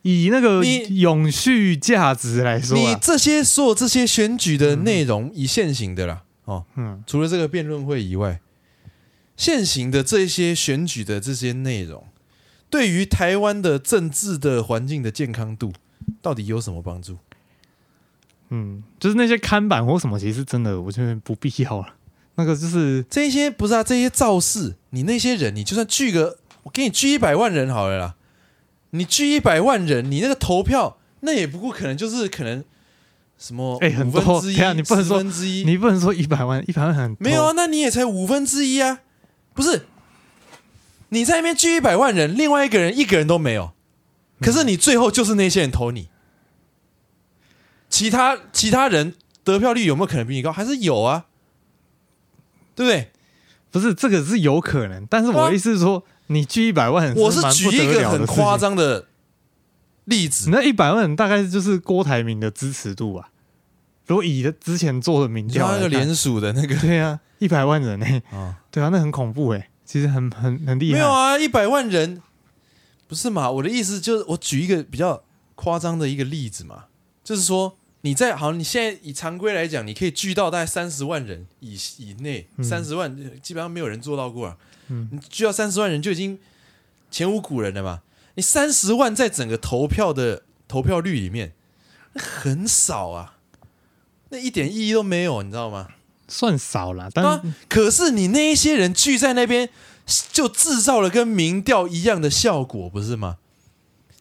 [0.05, 8.41] 以那个永续价值来说、啊，你这些所有这些选举的内容，以现行的啦，哦，嗯，除了这个辩论会以外，
[9.37, 12.07] 现行的这些选举的这些内容，
[12.71, 15.73] 对于台湾的政治的环境的健康度。
[16.21, 17.17] 到底有什么帮助？
[18.51, 21.95] 嗯，就是那些看板或什么，其实真的我觉得不必要了。
[22.37, 28.17] 那个就是这些不是啊，这些造势，你那些人，你就算聚个，我给你聚一百万人好了啦。
[28.95, 32.65] 你聚一百万人，你那个投票，那也不过可能就是可能
[33.37, 39.01] 什么哎，很多之一，你不能说分之一，你不能说一百万，一百万很没有啊，那你也才五分之一啊，
[39.53, 39.87] 不是？
[41.09, 43.73] 你在那边聚一百万人，另外一个人一个人都没有。
[44.41, 46.09] 可是你最后就是那些人投你，
[47.89, 50.53] 其他其他人得票率有没有可能比你高？
[50.53, 51.27] 还是有啊，
[52.77, 53.11] 对不对？
[53.73, 59.07] 不是这个是有可能，但是我的意思是说，你聚一百万，我是举一个很夸张的
[60.05, 63.31] 例子，那一百万大概就是郭台铭的支持度吧？
[64.07, 70.99] 如果以他之前做的民调，那个联署的那个，对啊，一百万人哎，啊，对啊，那很恐怖哎，其实很很很厉害。
[70.99, 72.23] 没有啊，一百万人。
[73.07, 73.51] 不是嘛？
[73.51, 75.23] 我的意思就是，我举一个比较
[75.55, 76.85] 夸张的一个例子嘛，
[77.23, 84.57] 就是说你在好，你现在以常规来讲，你可以聚到大概三十万人以以内，三十万基本上没有人做到过啊。
[84.89, 86.39] 嗯，你聚到三十万人就已经
[87.11, 88.01] 前无古人了嘛。
[88.35, 91.53] 你三十万在整个投票的投票率里面，
[92.13, 93.37] 那很少啊，
[94.31, 95.89] 那一点意义都没有，你知道吗？
[96.29, 99.71] 算少了，但、啊、可是你那一些人聚在那边。
[100.31, 103.39] 就制造了跟民调一样的效果，不是吗？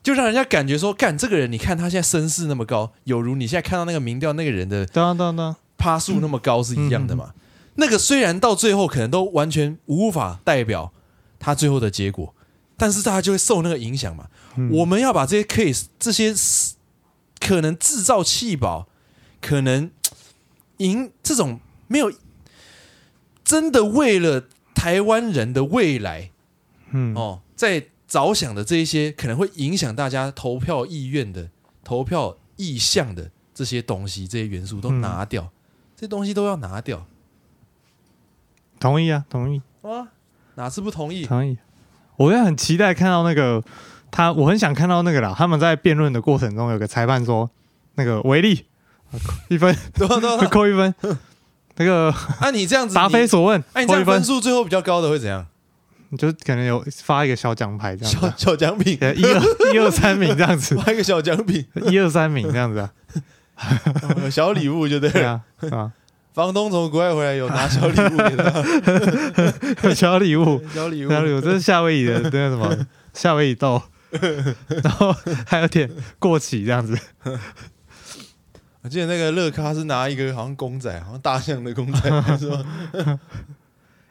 [0.02, 7.34] 就让人家感觉说，干这个人，你看他现在声势那么高，有如你现在看到那个民调那个人的当当当趴数那么高是一样的嘛？
[7.76, 10.94] 那个虽然到最后可能都完全无法代表
[11.40, 12.34] 他最后的结果，
[12.78, 14.30] 但是大家就会受那个影响嘛。
[14.56, 16.34] 嗯我们要把这些 case 这些
[17.40, 18.88] 可能制造气保，
[19.42, 19.90] 可能
[20.78, 22.12] 赢这种没有
[23.44, 26.32] 真的为了台湾人的未来
[26.92, 31.50] 嗯哦，在着想的这一些可能会影响大家投票意愿的、
[31.84, 35.52] 投票意向的这些东西、这些元素都拿掉，
[35.96, 37.08] 这些东西都要拿掉。
[38.84, 40.06] 同意啊，同意，哇，
[40.56, 41.26] 哪次不同意？
[41.26, 41.58] 同意。
[42.18, 43.64] 我也很期待看到那个
[44.12, 45.34] 他，我很想看到那个啦。
[45.38, 47.50] 他们在辩论的过程中，有个裁判说，
[47.96, 48.66] 那个违例
[49.48, 49.74] 一分，
[50.52, 50.94] 扣一分。
[51.78, 55.48] 那个 啊，你这样子答非所问，哎、啊，你这样分分数最后比较高的会怎样？
[56.10, 62.92] 你就可能有发一个小奖牌这样子小啊，小奖品，一二一二三名这样子，发一个小奖品，一二三名这样子啊，
[64.30, 65.42] 小礼物就对了。
[65.62, 65.94] 对啊？
[66.34, 71.10] 房东从国外回来有拿小礼物给他， 小礼物，小礼物。
[71.10, 72.76] 小礼物，这是夏威夷的 那个什么
[73.14, 73.80] 夏威夷豆，
[74.84, 75.14] 然后
[75.46, 76.98] 还有点过期这样子。
[78.82, 82.00] 我记得那个乐咖是拿一个好像公仔，好像大象的公仔，
[82.38, 82.66] 是吧？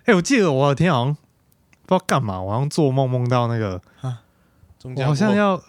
[0.05, 1.15] 哎、我记得我有天好像
[1.87, 3.83] 不知道干嘛，我好像做梦梦到那个，
[5.05, 5.61] 好像要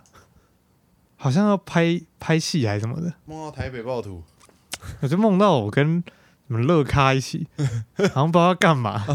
[1.17, 4.23] 好像要拍拍戏还是什么的，梦到台北暴徒，
[5.01, 6.03] 我就梦到我跟
[6.47, 7.47] 什么乐咖一起，
[8.13, 9.05] 好像不知道要干嘛，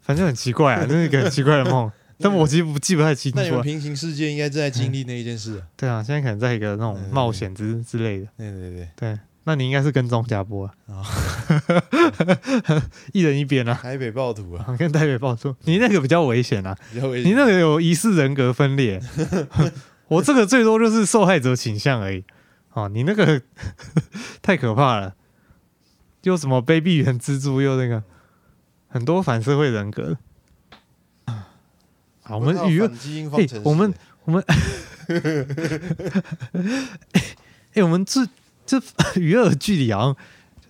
[0.00, 1.90] 反正很奇怪啊，那是一个很奇怪的梦。
[2.20, 3.38] 但我其实不记不太清楚。
[3.38, 5.62] 那你们平行世界应该正在经历那一件事啊？
[5.76, 8.26] 对啊，现在可能在一个那种冒险之之类的。
[8.36, 11.04] 对对对，对，那你应该是跟钟家波啊，啊
[13.14, 17.30] 一人一边啊，台北暴徒啊，跟台北暴徒，你那个比较危险啊，比较危险。
[17.30, 19.00] 你那个有疑似人格分裂，
[20.08, 22.24] 我这个最多就是受害者倾向而已。
[22.72, 23.40] 哦，你那个
[24.42, 25.14] 太可怕了，
[26.28, 28.02] 又什么卑鄙原蜘蛛，又那个
[28.88, 30.18] 很多反社会人格。
[31.24, 31.48] 啊，
[32.28, 34.44] 我们娱乐，基因哎、方程式我们我们，
[37.72, 38.28] 哎、我们这
[38.66, 38.78] 这
[39.18, 40.16] 娱乐距离好像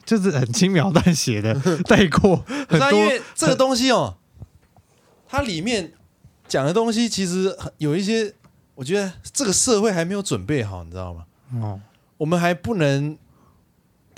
[0.04, 1.52] 就是很轻描淡写的
[1.82, 4.16] 带过很不是啊因多为这个东西哦，
[5.26, 5.92] 它里面
[6.46, 8.32] 讲的东西其实很有一些，
[8.76, 11.24] 我觉得这个社会还没有准备好，你知道吗？
[11.60, 11.80] 哦，
[12.18, 13.18] 我们还不能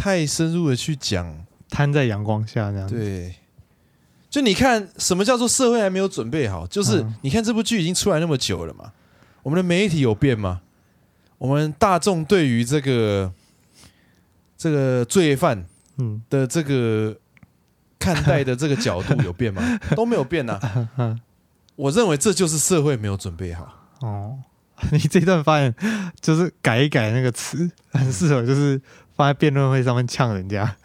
[0.01, 1.47] 太深入的去讲。
[1.73, 2.97] 摊在阳光下这样子。
[2.97, 3.33] 对，
[4.29, 6.67] 就你看，什么叫做社会还没有准备好？
[6.67, 8.91] 就是嗯你看这部剧已经出来那么久了嘛，
[9.45, 10.63] 我们的媒体有变吗？
[11.39, 13.33] 我们大众对于这个
[14.59, 15.65] 这个罪犯
[15.99, 17.17] 嗯，的这个
[18.01, 19.63] 看待的这个角度 有变吗？
[19.95, 20.55] 都没有变呐、
[20.97, 21.21] 啊。
[21.77, 23.87] 我认为这就是社会没有准备好。
[24.01, 24.41] 哦，
[24.91, 25.73] 你这段发言
[26.21, 28.81] 就是改一改那个词，很适合就是
[29.21, 30.77] 放在辩论会上面呛人家。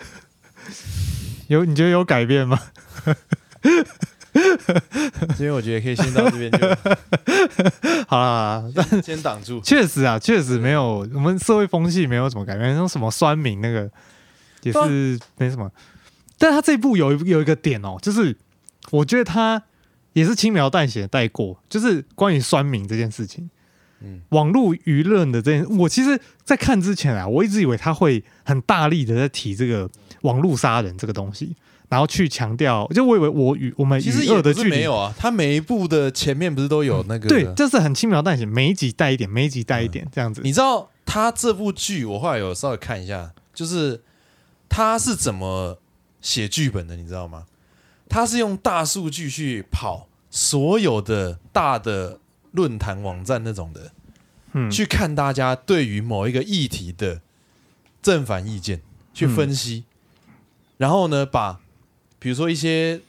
[1.47, 2.59] 有你觉得有改变吗？
[5.37, 6.57] 所以我觉得可以先到这边就
[8.09, 9.61] 好 啦，好啦先先挡住。
[9.61, 13.89] 确实啊，确实没有，我们社会风气没有什么改变，那种什么酸民那个
[14.63, 15.71] 也是没什么。
[16.37, 18.35] 但他这一部有有一个点哦，就是
[18.91, 19.63] 我觉得他
[20.11, 23.49] 也是轻描淡写带过，就是关于酸民这件事情。
[24.01, 29.89] 嗯网络舆论的这件，我其实，在看之前啊，我一直以为他会很大力的在提这个
[30.21, 31.55] 网络杀人这个东西，
[31.89, 37.29] 然后去强调，就我以为我与我们其实与恶也不是的距离没有啊，他每一部的前面不是都有那个？
[37.29, 40.41] 对，就是很轻描淡写，每一集带一点，每一集带一点这样子。
[40.43, 44.03] 你知道他这部剧，我后来有稍微看一下，就是
[44.67, 45.79] 他是怎么
[46.21, 47.45] 写剧本的，你知道吗？
[48.07, 52.19] 他是用大数据去跑所有的大的
[52.55, 53.91] 论坛网站那种的，
[54.53, 57.21] 嗯，去看大家对于某一个议题的
[58.01, 58.81] 正反意见，
[59.13, 59.83] 去分析，
[60.77, 61.59] 然后呢，把
[62.19, 63.01] 比如说一些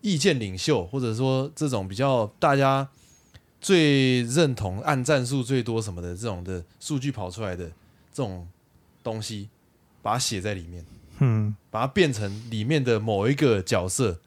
[0.00, 2.88] 意见领袖，或者说这种比较大家
[3.60, 7.66] 最认同、按赞数最多什么的这种的数据跑出来的
[8.12, 8.48] 这种
[9.02, 9.48] 东西，
[10.02, 10.84] 把它写在里面，
[11.20, 14.18] 嗯，把它变成里面的某一个角色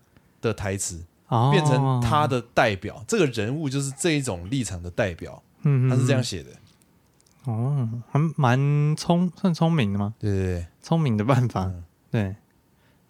[0.41, 1.51] 的台词，哦。
[1.51, 6.49] 变成他的代表，这个人物就是这一种立场的代表，嗯，嗯，他是这样写的。
[7.45, 10.15] 哦，还蛮聪，算聪明的吗？
[10.17, 11.84] 对对对，聪明的办法，嗯。
[12.11, 12.36] 对，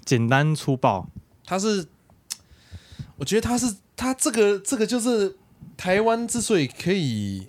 [0.03, 1.07] 简单粗暴，
[1.45, 1.87] 他是，
[3.17, 5.37] 我觉得他是他这个这个就是
[5.77, 7.47] 台湾之所以可以，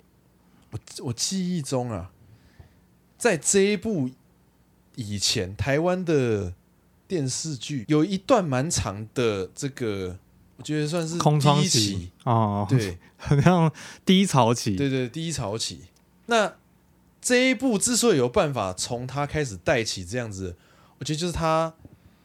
[0.71, 2.11] 我我记忆中啊，
[3.17, 4.11] 在这一部
[4.95, 6.53] 以前，台湾的
[7.07, 10.19] 电视剧有一段蛮长的这个，
[10.57, 13.71] 我觉得算是空窗期期，哦，，对很像
[14.03, 15.81] 低潮期，对对，低潮期。
[16.25, 16.55] 那
[17.21, 20.55] 这一部之所以有办法从他开始带起这样子，
[20.99, 21.73] 我觉得就是他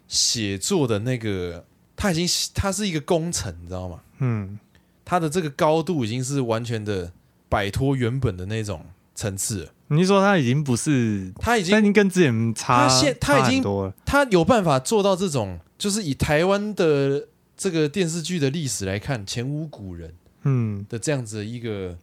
[0.08, 1.64] 写作的那个
[1.96, 4.00] 他已经他是一个工程，你知道吗？
[4.18, 4.58] 嗯，
[5.04, 7.12] 他的这个高度已经是完全的
[7.48, 9.72] 摆脱原本的那种层次了。
[9.88, 13.62] 你是说他已经不是，他已经，他已经跟之前差，他现他已经
[14.06, 21.96] 他有办法做到这种，就是以台湾的这个电视剧的历史来看，前无古人，嗯的这样子的一个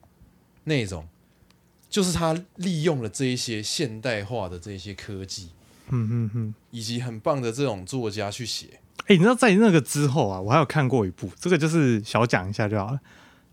[0.64, 1.08] 内容，
[1.90, 5.50] 就是他利用了这一些现代化的这一些科技，
[5.90, 8.68] 嗯嗯嗯，以及很棒的这种作家去写。
[9.02, 13.00] 哎、欸，你知道在那个之后啊，我还有看过一部，这个就是小讲一下就好了，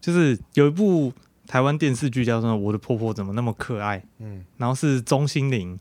[0.00, 1.12] 就是有一部。
[1.48, 5.78] 台湾电视剧叫做《我的婆婆怎么那么可爱》，嗯，然后是钟欣凌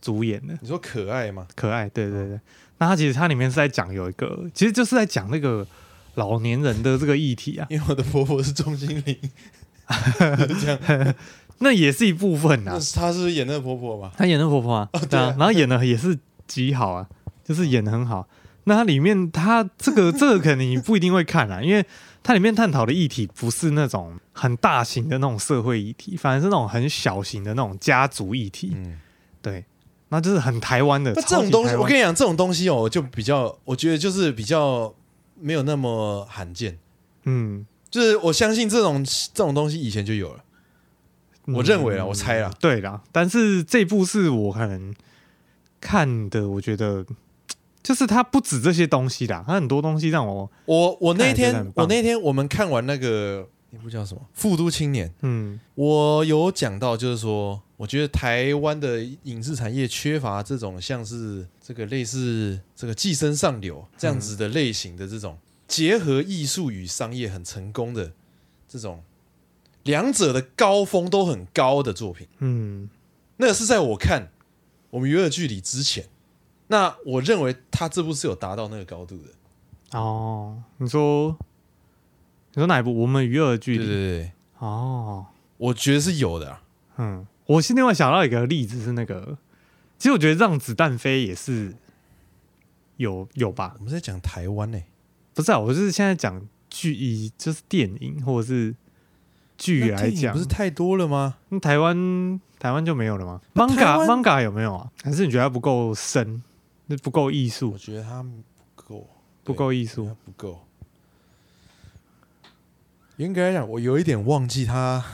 [0.00, 0.58] 主演的。
[0.60, 1.46] 你说可爱吗？
[1.54, 2.40] 可爱，对对对。
[2.84, 5.66] 那它其实它里面是在讲有一个，其实就是在讲那个
[6.16, 7.66] 老年人的这个议题啊。
[7.70, 9.18] 因为我的婆婆是钟欣凌，
[10.60, 11.14] 这样，
[11.60, 12.78] 那也是一部分啊。
[12.78, 14.12] 那她是演那个婆婆吧？
[14.16, 17.08] 她演那个婆婆啊，哦、对啊，然后演的也是极好啊，
[17.42, 18.28] 就是演的很好。
[18.64, 21.84] 那它里面，它这个这个可能你不一定会看啊，因为。
[22.26, 28.72] 它里面探讨的议题不是那种很大型的那种社会议题，反而是那种很小型的那种家族议题。
[28.74, 28.98] 嗯，
[29.42, 29.62] 对，
[30.14, 31.12] 那就是很台湾的。
[31.14, 34.94] 那这种东西，我跟你讲，这种东西哦，就比较，我觉得就是比较
[35.40, 36.78] 没有那么罕见。
[37.24, 40.44] 嗯，就是我相信这种这种东西以前就有了。
[41.46, 43.02] 我认为啊，我猜啦，对啦。
[43.10, 44.94] 但是这部是我可能
[45.80, 47.04] 看的，我觉得。
[47.82, 68.12] 就是它不止这些东西啦，它很多东西让我我我那天我那天我们看完那个那部叫什么《富都青年》，嗯，我有讲到，就是说，我觉得台湾的影视产业缺乏这种像是这个类似这个《寄生上流》这样子的类型的这种结合艺术与商业很成功的
[68.68, 69.02] 这种
[69.82, 72.88] 两者的高峰都很高的作品，嗯，
[73.38, 74.30] 那个是在我看
[74.90, 76.06] 我们娱乐剧里之前。
[76.68, 80.62] 那我认为他这部是有达到那个高度的哦。
[80.78, 81.36] 你说，
[82.54, 82.94] 你说哪一部？
[82.94, 84.32] 我们娱乐剧对对对。
[84.58, 85.26] 哦，
[85.56, 86.62] 我觉得是有的啊。
[86.98, 89.36] 嗯，我是另外想到一个例子是那个，
[89.98, 91.74] 其实我觉得让子弹飞也是
[92.96, 93.74] 有有吧。
[93.78, 94.84] 我们在讲台湾呢、欸，
[95.34, 96.40] 不是啊，我就是现在讲
[96.70, 98.72] 剧，以就是电影或者是
[99.58, 101.34] 剧来讲，不是太多了吗？
[101.48, 104.88] 那台湾台湾就没有了吗？Manga Manga 有没有啊？
[105.02, 106.40] 还是你觉得它不够深？
[106.86, 108.30] 那不够艺术，我觉得它不
[108.76, 109.08] 够，
[109.42, 110.64] 不够艺术，不够。
[113.16, 115.04] 严格来讲，我有一点忘记他，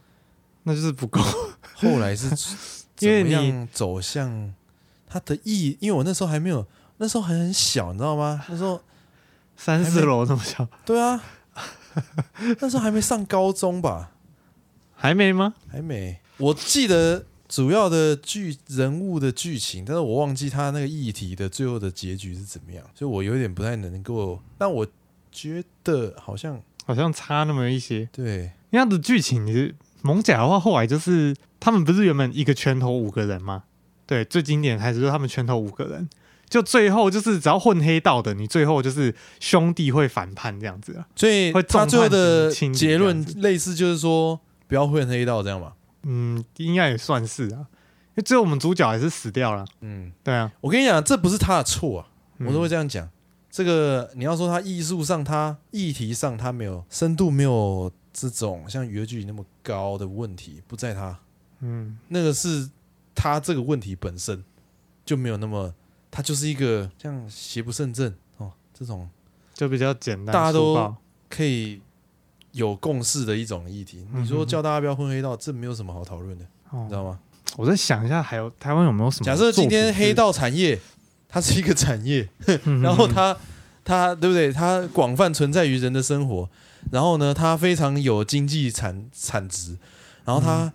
[0.64, 1.20] 那就是不够。
[1.74, 2.28] 后来是
[2.96, 4.54] 怎么样走向
[5.06, 5.76] 他的意？
[5.80, 6.66] 因为我那时候还没有，
[6.98, 8.44] 那时候还很小，你知道吗？
[8.48, 8.80] 那时候
[9.56, 11.22] 三四楼那么小，对啊，
[12.60, 14.12] 那时候还没上高中吧？
[14.94, 15.54] 还没吗？
[15.68, 16.20] 还没。
[16.38, 17.26] 我记得。
[17.50, 24.40] 主要的剧人物的剧情，但是我忘记他那个议题的最后的结局是怎么样，所以我有点不太能够。
[24.56, 24.86] 但我
[25.32, 28.08] 觉得好像好像差那么一些。
[28.10, 33.62] 对，那样的剧情，其实蒙甲的话，后来就是他们不是原本一个拳头五个人吗？
[34.06, 36.08] 对，最经典还是说他们拳头五个人，
[36.48, 41.06] 就最后就是只要混黑道的，你最后就是兄弟会反叛这样子啊。
[41.14, 45.74] 所以他最后的结论类似就是说不要混黑道这样吧。
[46.02, 49.64] 嗯，应该也算是啊，因为最后我们主角还是死掉了。
[49.82, 52.08] 嗯，对啊，我跟你讲，这不是他的错啊，
[52.40, 53.04] 我都会这样讲。
[53.06, 53.10] 嗯、
[53.50, 61.18] 这个你要说它艺术上，它议题上它没有深度，没有这种像娱乐剧里那么高的问题，不在它。
[61.60, 62.70] 嗯，那个是
[63.14, 64.44] 它这个问题本身
[65.04, 65.74] 就没有那么，
[66.10, 69.08] 它就是一个像邪不胜正哦，这种
[69.52, 70.94] 就比较简单，大家都
[71.28, 71.82] 可以。
[72.52, 77.16] 有共识的一种议题，你说叫大家不要混黑道，这没有什么好讨论的，你知道吗？
[77.56, 79.24] 我在想一下，还有台湾有没有什么？
[79.24, 80.76] 假设今天黑道产业
[81.30, 82.28] 它是一个产业，
[82.82, 83.36] 然后它
[83.84, 84.52] 它对不对？
[84.52, 86.48] 它广泛存在于人的生活，
[86.90, 89.76] 然后呢，它非常有经济产产值，
[90.24, 90.72] 然后它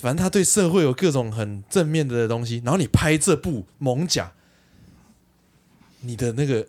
[0.00, 4.32] 反正它对社会有各种很正面的东西，然后你拍这部猛甲，
[6.00, 6.66] 你的那个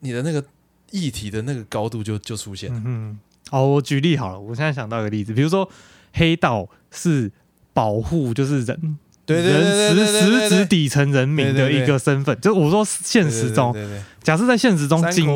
[0.00, 0.44] 你的那个
[0.90, 2.82] 议题的那个高度就就出现了。
[2.84, 3.18] 嗯
[3.50, 4.40] 好，我举例好了。
[4.40, 5.68] 我现在想到一个例子，比如说
[6.14, 7.30] 黑道是
[7.74, 12.38] 保护，就是人，对对对对对，实质底层人民的一个身份。
[12.40, 13.74] 就我说现实中，
[14.22, 15.28] 假设在现实中，警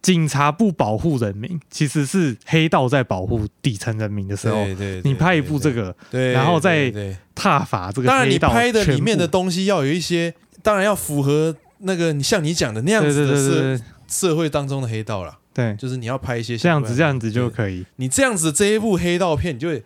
[0.00, 4.64] 警察不保护人民，其实是黑道在保护底层人民的时候，
[5.04, 5.94] 你拍一部这个，
[6.32, 6.92] 然后再
[7.34, 8.08] 踏伐这个。
[8.08, 10.32] 当然，你拍的里面的东西要有一些，
[10.62, 15.38] 当然要符合那个你像你讲的那样子的社社会当中的黑道了。
[15.54, 17.84] 对，就是你要拍一些这样子，这样子就可以。
[17.96, 19.82] 你这样子这一部黑道片，你就会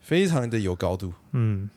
[0.00, 1.12] 非常的有高度。
[1.32, 1.68] 嗯，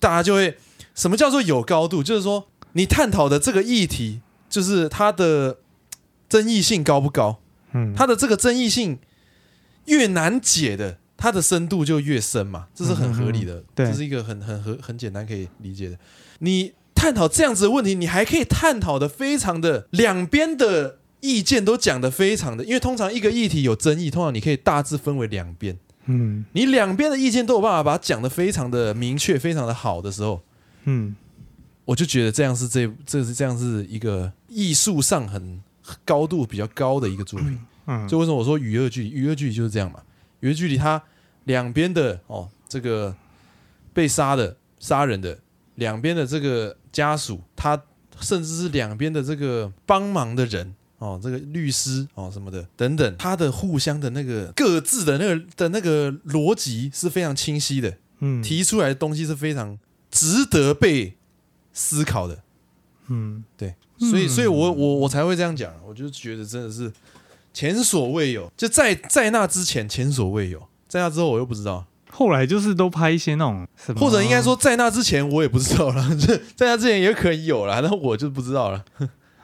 [0.00, 0.56] 大家就会
[0.94, 2.02] 什么叫做有高度？
[2.02, 5.58] 就是说，你探讨的这个议题，就是它的
[6.28, 7.40] 争议性高不高？
[7.72, 8.98] 嗯，它的这个争议性
[9.84, 15.98] 越难解的，它的深度就越深嘛，这是很合理的，这是一个很很很很简单可以理解的。
[16.40, 25.78] 你探讨这样子的问题，你还可以探讨的非常的两边的意见都讲的非常的，因为通常一个议题有争议，通常你可以大致分为两边，
[26.10, 30.42] 嗯你两边的意见都有办法把它讲的非常的明确，非常的好的时候，
[30.84, 31.14] 嗯
[31.84, 35.60] 我就觉得这样是这这是这样是一个艺术上很
[36.04, 37.58] 高度比较高的一个作品。
[37.86, 39.10] 嗯，就为什么我说娱乐距离？
[39.10, 40.00] 与恶距离就是这样嘛。
[40.40, 41.02] 娱乐距离，它
[41.44, 43.14] 两边的哦，这个
[43.92, 45.36] 被杀的、杀人的，
[45.76, 47.82] 两边的这个家属，他
[48.20, 59.78] 甚至是两边的这个帮忙的人哦，这个律师哦什么的等等，他的互相的那个各自的那个的那个逻辑是非常清晰的，嗯提出来的东西是非常
[60.10, 61.14] 值得被
[61.72, 62.42] 思考的。
[63.08, 66.92] 嗯对，所以，所以我我我才会这样讲，我就觉得真的是
[67.54, 78.84] 前所未有，就在在那之前前所未有，在那之后我又不知道，后来就是都拍一些那种什么，或者应该说在那之前我也不知道了， 这在那之前也可以有了，那我就不知道了。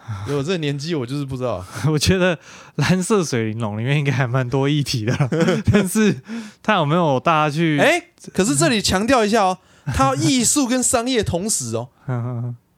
[0.28, 1.64] 有这年纪，我就是不知道。
[1.90, 2.38] 我觉得
[2.76, 5.14] 蓝色水玲珑里面应该还蛮多议题的，
[5.72, 6.16] 但是
[6.62, 7.78] 他有没有大家去？
[7.78, 8.00] 哎，
[8.32, 11.88] 可是这里强调一下哦，它艺术跟商业同时哦，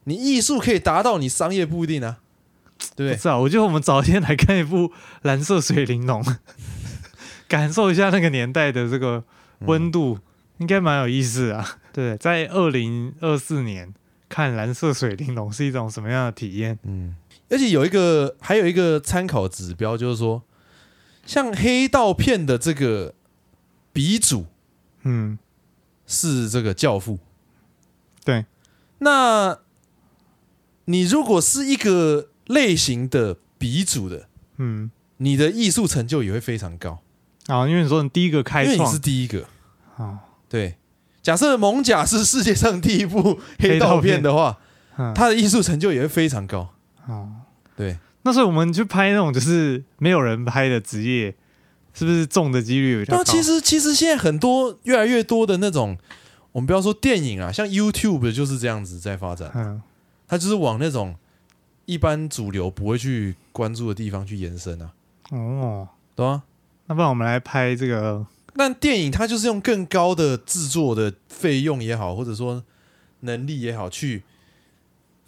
[0.05, 2.19] 你艺术可以达到，你商业不一定啊，
[2.97, 3.17] 对不对？
[3.17, 6.25] 是啊，我觉得我们早一天来看一部蓝色水玲珑，
[7.47, 9.25] 感受一下那个年代的这个
[9.61, 10.19] 温度，
[10.59, 11.77] 应该蛮有意思啊。
[11.93, 13.93] 对，在二零二四年
[14.29, 16.79] 看蓝色水玲珑是一种什么样的体验？
[16.83, 17.17] 嗯，
[17.49, 20.43] 而且有一个还有一个参考指标，就是说，
[21.25, 23.15] 像黑道片的这个
[23.93, 24.47] 鼻祖
[25.03, 25.39] 嗯，
[26.07, 27.19] 是这个教父，
[28.25, 28.45] 对，
[28.99, 29.59] 那
[30.85, 37.03] 你如果是一个类型的鼻祖的，嗯，你的艺术成就也会非常高，
[37.47, 39.47] 啊，因为你说你第一个开因为你是，第一个。
[39.97, 40.77] 啊，对，
[41.23, 44.59] 假设《猛甲》是世界上第一部黑道片的话，
[44.97, 45.13] 嗯。
[45.15, 46.69] 他的艺术成就也会非常高。
[47.07, 47.29] 哦，
[47.77, 51.35] 对，那所以我们去拍那种就是没有人拍的职业，
[51.95, 53.23] 是不是中的几率比较高？
[53.23, 55.97] 那其实其实现在很多越来越多的那种，
[56.53, 59.81] 我们不要说电影啊，像 YouTube 就是这样子在发展，嗯，
[60.27, 61.15] 它就是往那种
[61.87, 64.91] 一般主流不会去关注的地方去延伸啊，
[65.31, 66.43] 哦，懂啊？
[66.87, 72.65] 那不然我们来拍这个，那电影它就是用更高的制作的费用也好，或者说
[73.21, 74.25] 能力也好，去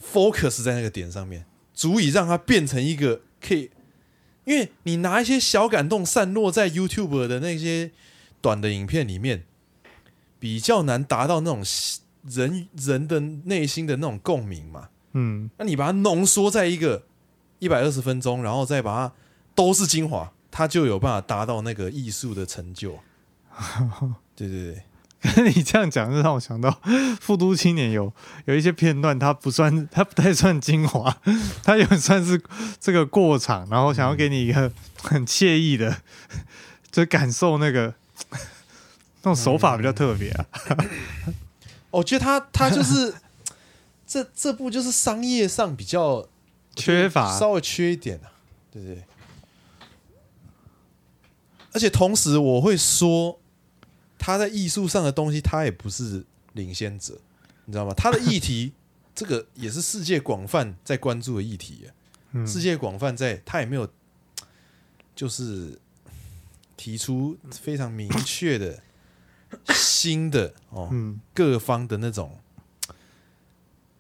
[0.02, 1.44] focus 在那个点上面，
[1.74, 3.70] 足以让它变成一个可以，
[4.44, 7.92] 因为你拿一些小感动散落在 YouTube 的那些
[8.40, 9.44] 短的影片里面，
[10.38, 11.62] 比较难达到那种
[12.26, 14.88] 人人的内心的那种共鸣嘛。
[15.12, 17.04] 嗯，那你把它浓缩在一个
[17.58, 19.14] 一百二十分钟，然后再把它
[19.54, 22.98] 都是精华，它就有办法达到那个艺术的成就。
[24.34, 24.82] 对 对
[25.20, 26.70] 对，你这样讲，就让我想到
[27.20, 28.06] 《富都青年有》
[28.46, 31.14] 有有一些片段，它不算，它不太算精华，
[31.62, 32.42] 它也算是
[32.80, 36.02] 这个过场，然后想要给你一个很惬意的，
[36.90, 37.94] 就感受那个
[39.22, 40.46] 那种手法比较特别啊。
[41.90, 43.12] 我觉得他他就是
[44.06, 46.26] 这这部就是商业上比较
[46.76, 48.32] 缺乏稍微缺一点啊，
[48.72, 49.02] 对不对？
[51.72, 53.39] 而且同时我会说，
[54.20, 57.18] 他在艺术上的东西，他也不是领先者，
[57.64, 57.94] 你知道吗？
[57.96, 58.72] 他的议题，
[59.16, 61.90] 这个也是世界广泛在关注的议题、啊
[62.32, 63.88] 嗯世界广泛在，他也没有
[65.16, 65.80] 就是
[66.76, 68.80] 提出非常明确的
[69.74, 72.38] 新的哦，嗯各方的那种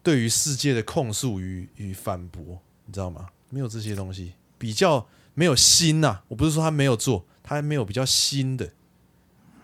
[0.02, 3.30] 对于世界的控诉与与反驳，你知道吗？
[3.48, 6.24] 没有这些东西，比较没有新呐、啊。
[6.28, 8.72] 我不是说他没有做，他还没有比较新的，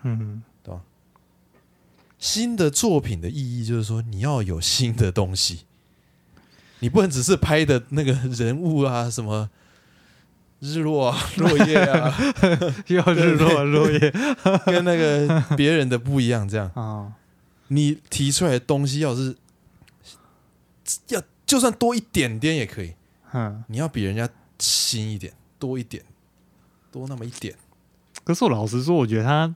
[0.03, 0.81] 嗯，对吧？
[2.19, 5.65] 新的作品的意义就是说，你要有新的东西，
[6.79, 9.49] 你不能只是拍的那个人物啊，什么
[10.59, 12.15] 日落啊、落叶啊，
[12.87, 13.99] 又要日落落叶
[14.65, 16.47] 跟那个别人的不一样。
[16.49, 17.13] 这样，啊，
[17.69, 19.35] 你提出来的东西要是
[21.09, 22.93] 要就算多一点点也可以，
[23.33, 23.63] 嗯。
[23.67, 24.27] 你要比人家
[24.57, 26.03] 新一点，多一点，
[26.91, 27.55] 多那么一点。
[28.23, 29.55] 可是我老实说，我觉得他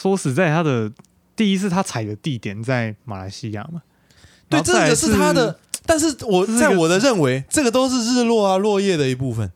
[0.00, 0.90] 说实在，他的
[1.34, 3.82] 第一是他踩的地点在马来西亚嘛，
[4.48, 9.50] 对，这个是他的，但是我在我的认为，这个都是日落啊、落叶的一部分。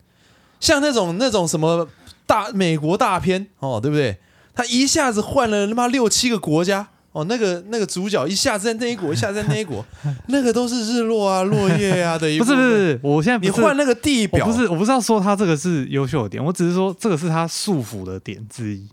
[0.59, 1.89] 像那种那种什么
[2.27, 4.17] 大美国大片哦，对不对？
[4.55, 9.85] 他一下子换了他妈六七个国家，哦，那个那个主角一下子在那一国，一下子在那一国，
[10.29, 12.39] 那个都是日落啊、落叶啊的一。
[12.39, 18.87] 不是不是，我现在你换那个地表，不是我不是要说他这个是优秀的点，我只是说这个是他束缚的点之一。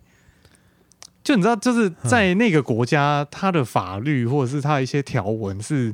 [1.29, 5.93] 就你知道，就是在那个国家，他的法律或者是他的一些条文是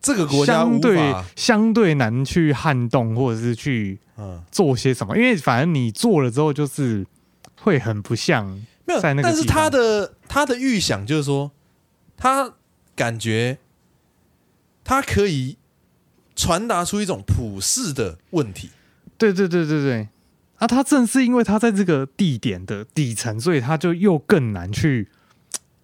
[0.00, 4.00] 这个国家相对相对难去撼动，或者是去
[4.50, 7.06] 做些什么，因为反正你做了之后，就是
[7.60, 8.44] 会很不像。
[8.84, 11.52] 没有，但是他的他的预想就是说，
[12.16, 12.54] 他
[12.96, 13.58] 感觉
[14.82, 15.56] 他可以
[16.34, 18.70] 传达出一种普世的问题。
[19.16, 20.08] 对对对对对，
[20.62, 25.08] 啊，他正是因为他在这个地点的底层，所以他就又更难去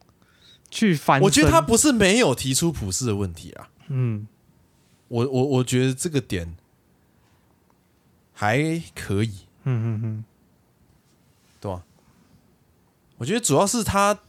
[0.71, 1.21] 去翻。
[1.23, 3.71] 我觉得他不是没有提出普世的问题啊。
[3.89, 4.29] 嗯，
[5.09, 6.55] 我我我觉得这个点
[8.33, 9.33] 还可以。
[9.65, 10.25] 嗯嗯嗯，
[11.61, 11.83] 对吧？
[13.17, 14.21] 我觉得主要是他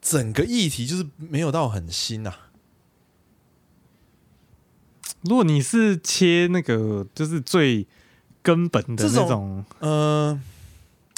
[0.00, 2.32] 整个议题就是没有到很新呐。
[5.22, 7.88] 如果你是切那个就是最
[8.42, 10.42] 根本的那种，嗯，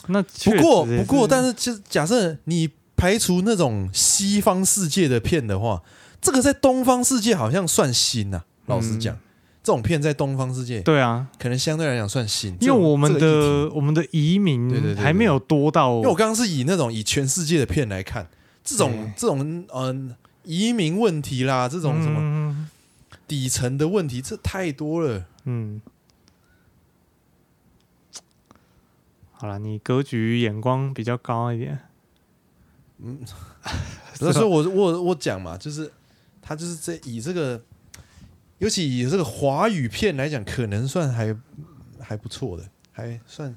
[0.09, 5.83] 那不过不过，但是就假设你排除那种西方世界的片的话，
[6.21, 8.43] 这个在东方世界好像算新呐。
[8.67, 9.17] 老实讲。
[9.63, 15.97] 这种片在东方世界，对啊，可能相对来讲算新，因为我们的我们的移民还没有多到。
[15.97, 18.27] 因为我刚刚是以那种以全世界的片来看，
[18.65, 22.67] 这种这种嗯移民问题啦，这种什么
[23.29, 25.27] 底层的问题，这太多了。
[25.45, 25.83] 嗯，
[29.41, 31.79] 好了，你格局眼光比较高一点。
[33.03, 33.21] 嗯，
[34.13, 35.91] 所以我我我讲嘛，就是
[36.43, 37.63] 他就是在以这个。
[38.59, 41.35] 尤其以这个华语片来讲，可能算还
[41.99, 43.57] 还不错的，还算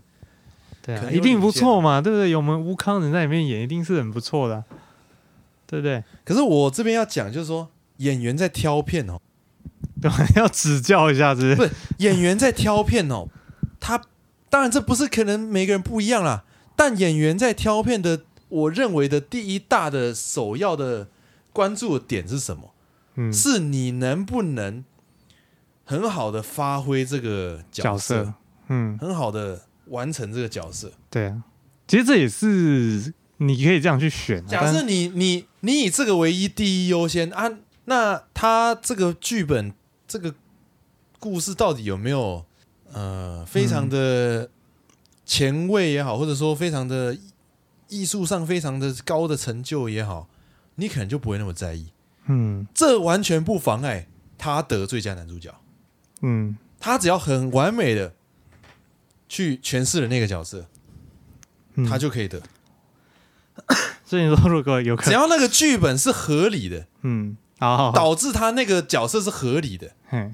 [0.82, 2.30] 对啊，一定不错嘛，对不对？
[2.30, 4.64] 有我们吴康仁在里面演，一定是很不错的，
[5.68, 6.02] 对不对？
[6.24, 9.20] 可是我这边要讲，就是说演员在挑片哦，
[10.02, 10.10] 对，
[10.40, 11.56] 要指教一下，是不是？
[11.58, 13.28] 不是演员在挑片哦，
[13.82, 14.02] 他
[14.54, 16.44] 当然这不是可能每个人不一样啦，
[16.76, 21.08] 但演员在挑片的，我认为的第一大的首要的
[21.52, 22.72] 关注的点是什么？
[23.16, 24.86] 嗯，是你能不能。
[25.86, 28.36] 很好的发挥这个角色，
[28.70, 30.94] 嗯，很好的完成这个角色。
[31.10, 31.44] 对啊，
[31.88, 34.48] 其实这也是你可以这样去选啊。
[34.48, 37.52] 假设你你你以这个为一第一优先啊，
[37.86, 39.74] 那他这个剧本
[40.08, 40.34] 这个
[41.20, 42.46] 故事到底有没有
[42.94, 44.50] 呃非常的
[45.26, 47.18] 前卫也好，或者说非常的
[47.90, 50.28] 艺术上非常的高的成就也好，
[50.76, 51.88] 你可能就不会那么在意。
[52.26, 55.54] 嗯，这完全不妨碍他得最佳男主角。
[56.22, 58.14] 嗯，他只要很完美的
[59.28, 60.66] 去诠释了那个角色，
[61.76, 62.42] 嗯、他就可以得。
[64.06, 70.34] 所以你说，如果有可能，只要那个剧本是合理的，嗯，好，好，好，导致他那个角色是合理的，嗯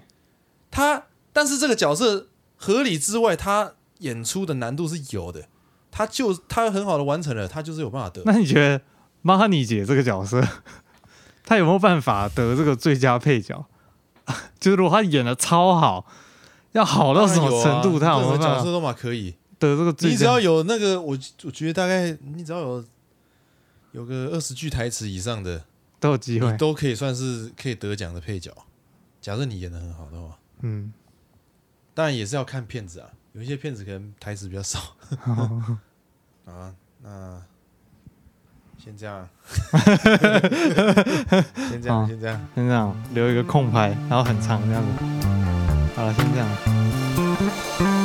[0.72, 2.29] 他但是这个角色
[2.62, 5.48] 合理之外，他演出的难度是有的，
[5.90, 8.22] 他就他很好的完成了，他就是有办法得。
[8.26, 8.82] 那你觉得
[9.22, 10.46] 玛尼姐这个角色，
[11.46, 13.66] 他有没有办法得这个最佳配角？
[14.60, 16.06] 就是如果他演的超好，
[16.74, 17.98] 要好到什么程度？
[17.98, 20.14] 他有没有角色都嘛可以得这个最佳？
[20.14, 22.86] 你只要有那个，我我觉得大概你只要有
[23.94, 25.64] 有个二十句台词以上的
[26.00, 28.52] 都有机会，都可以算是可以得奖的配角。
[29.20, 30.94] 假设你演的很好的话，嗯，
[32.00, 34.80] 当然也是要看片子啊，有一些片子可能台词比较少。
[36.48, 36.74] 啊，
[37.04, 37.42] 那。
[38.82, 39.28] 先这样，
[41.70, 44.90] 先这样，先这样，先这样，留一个空白，然后很长这样子。
[45.94, 47.99] 好了，先这样。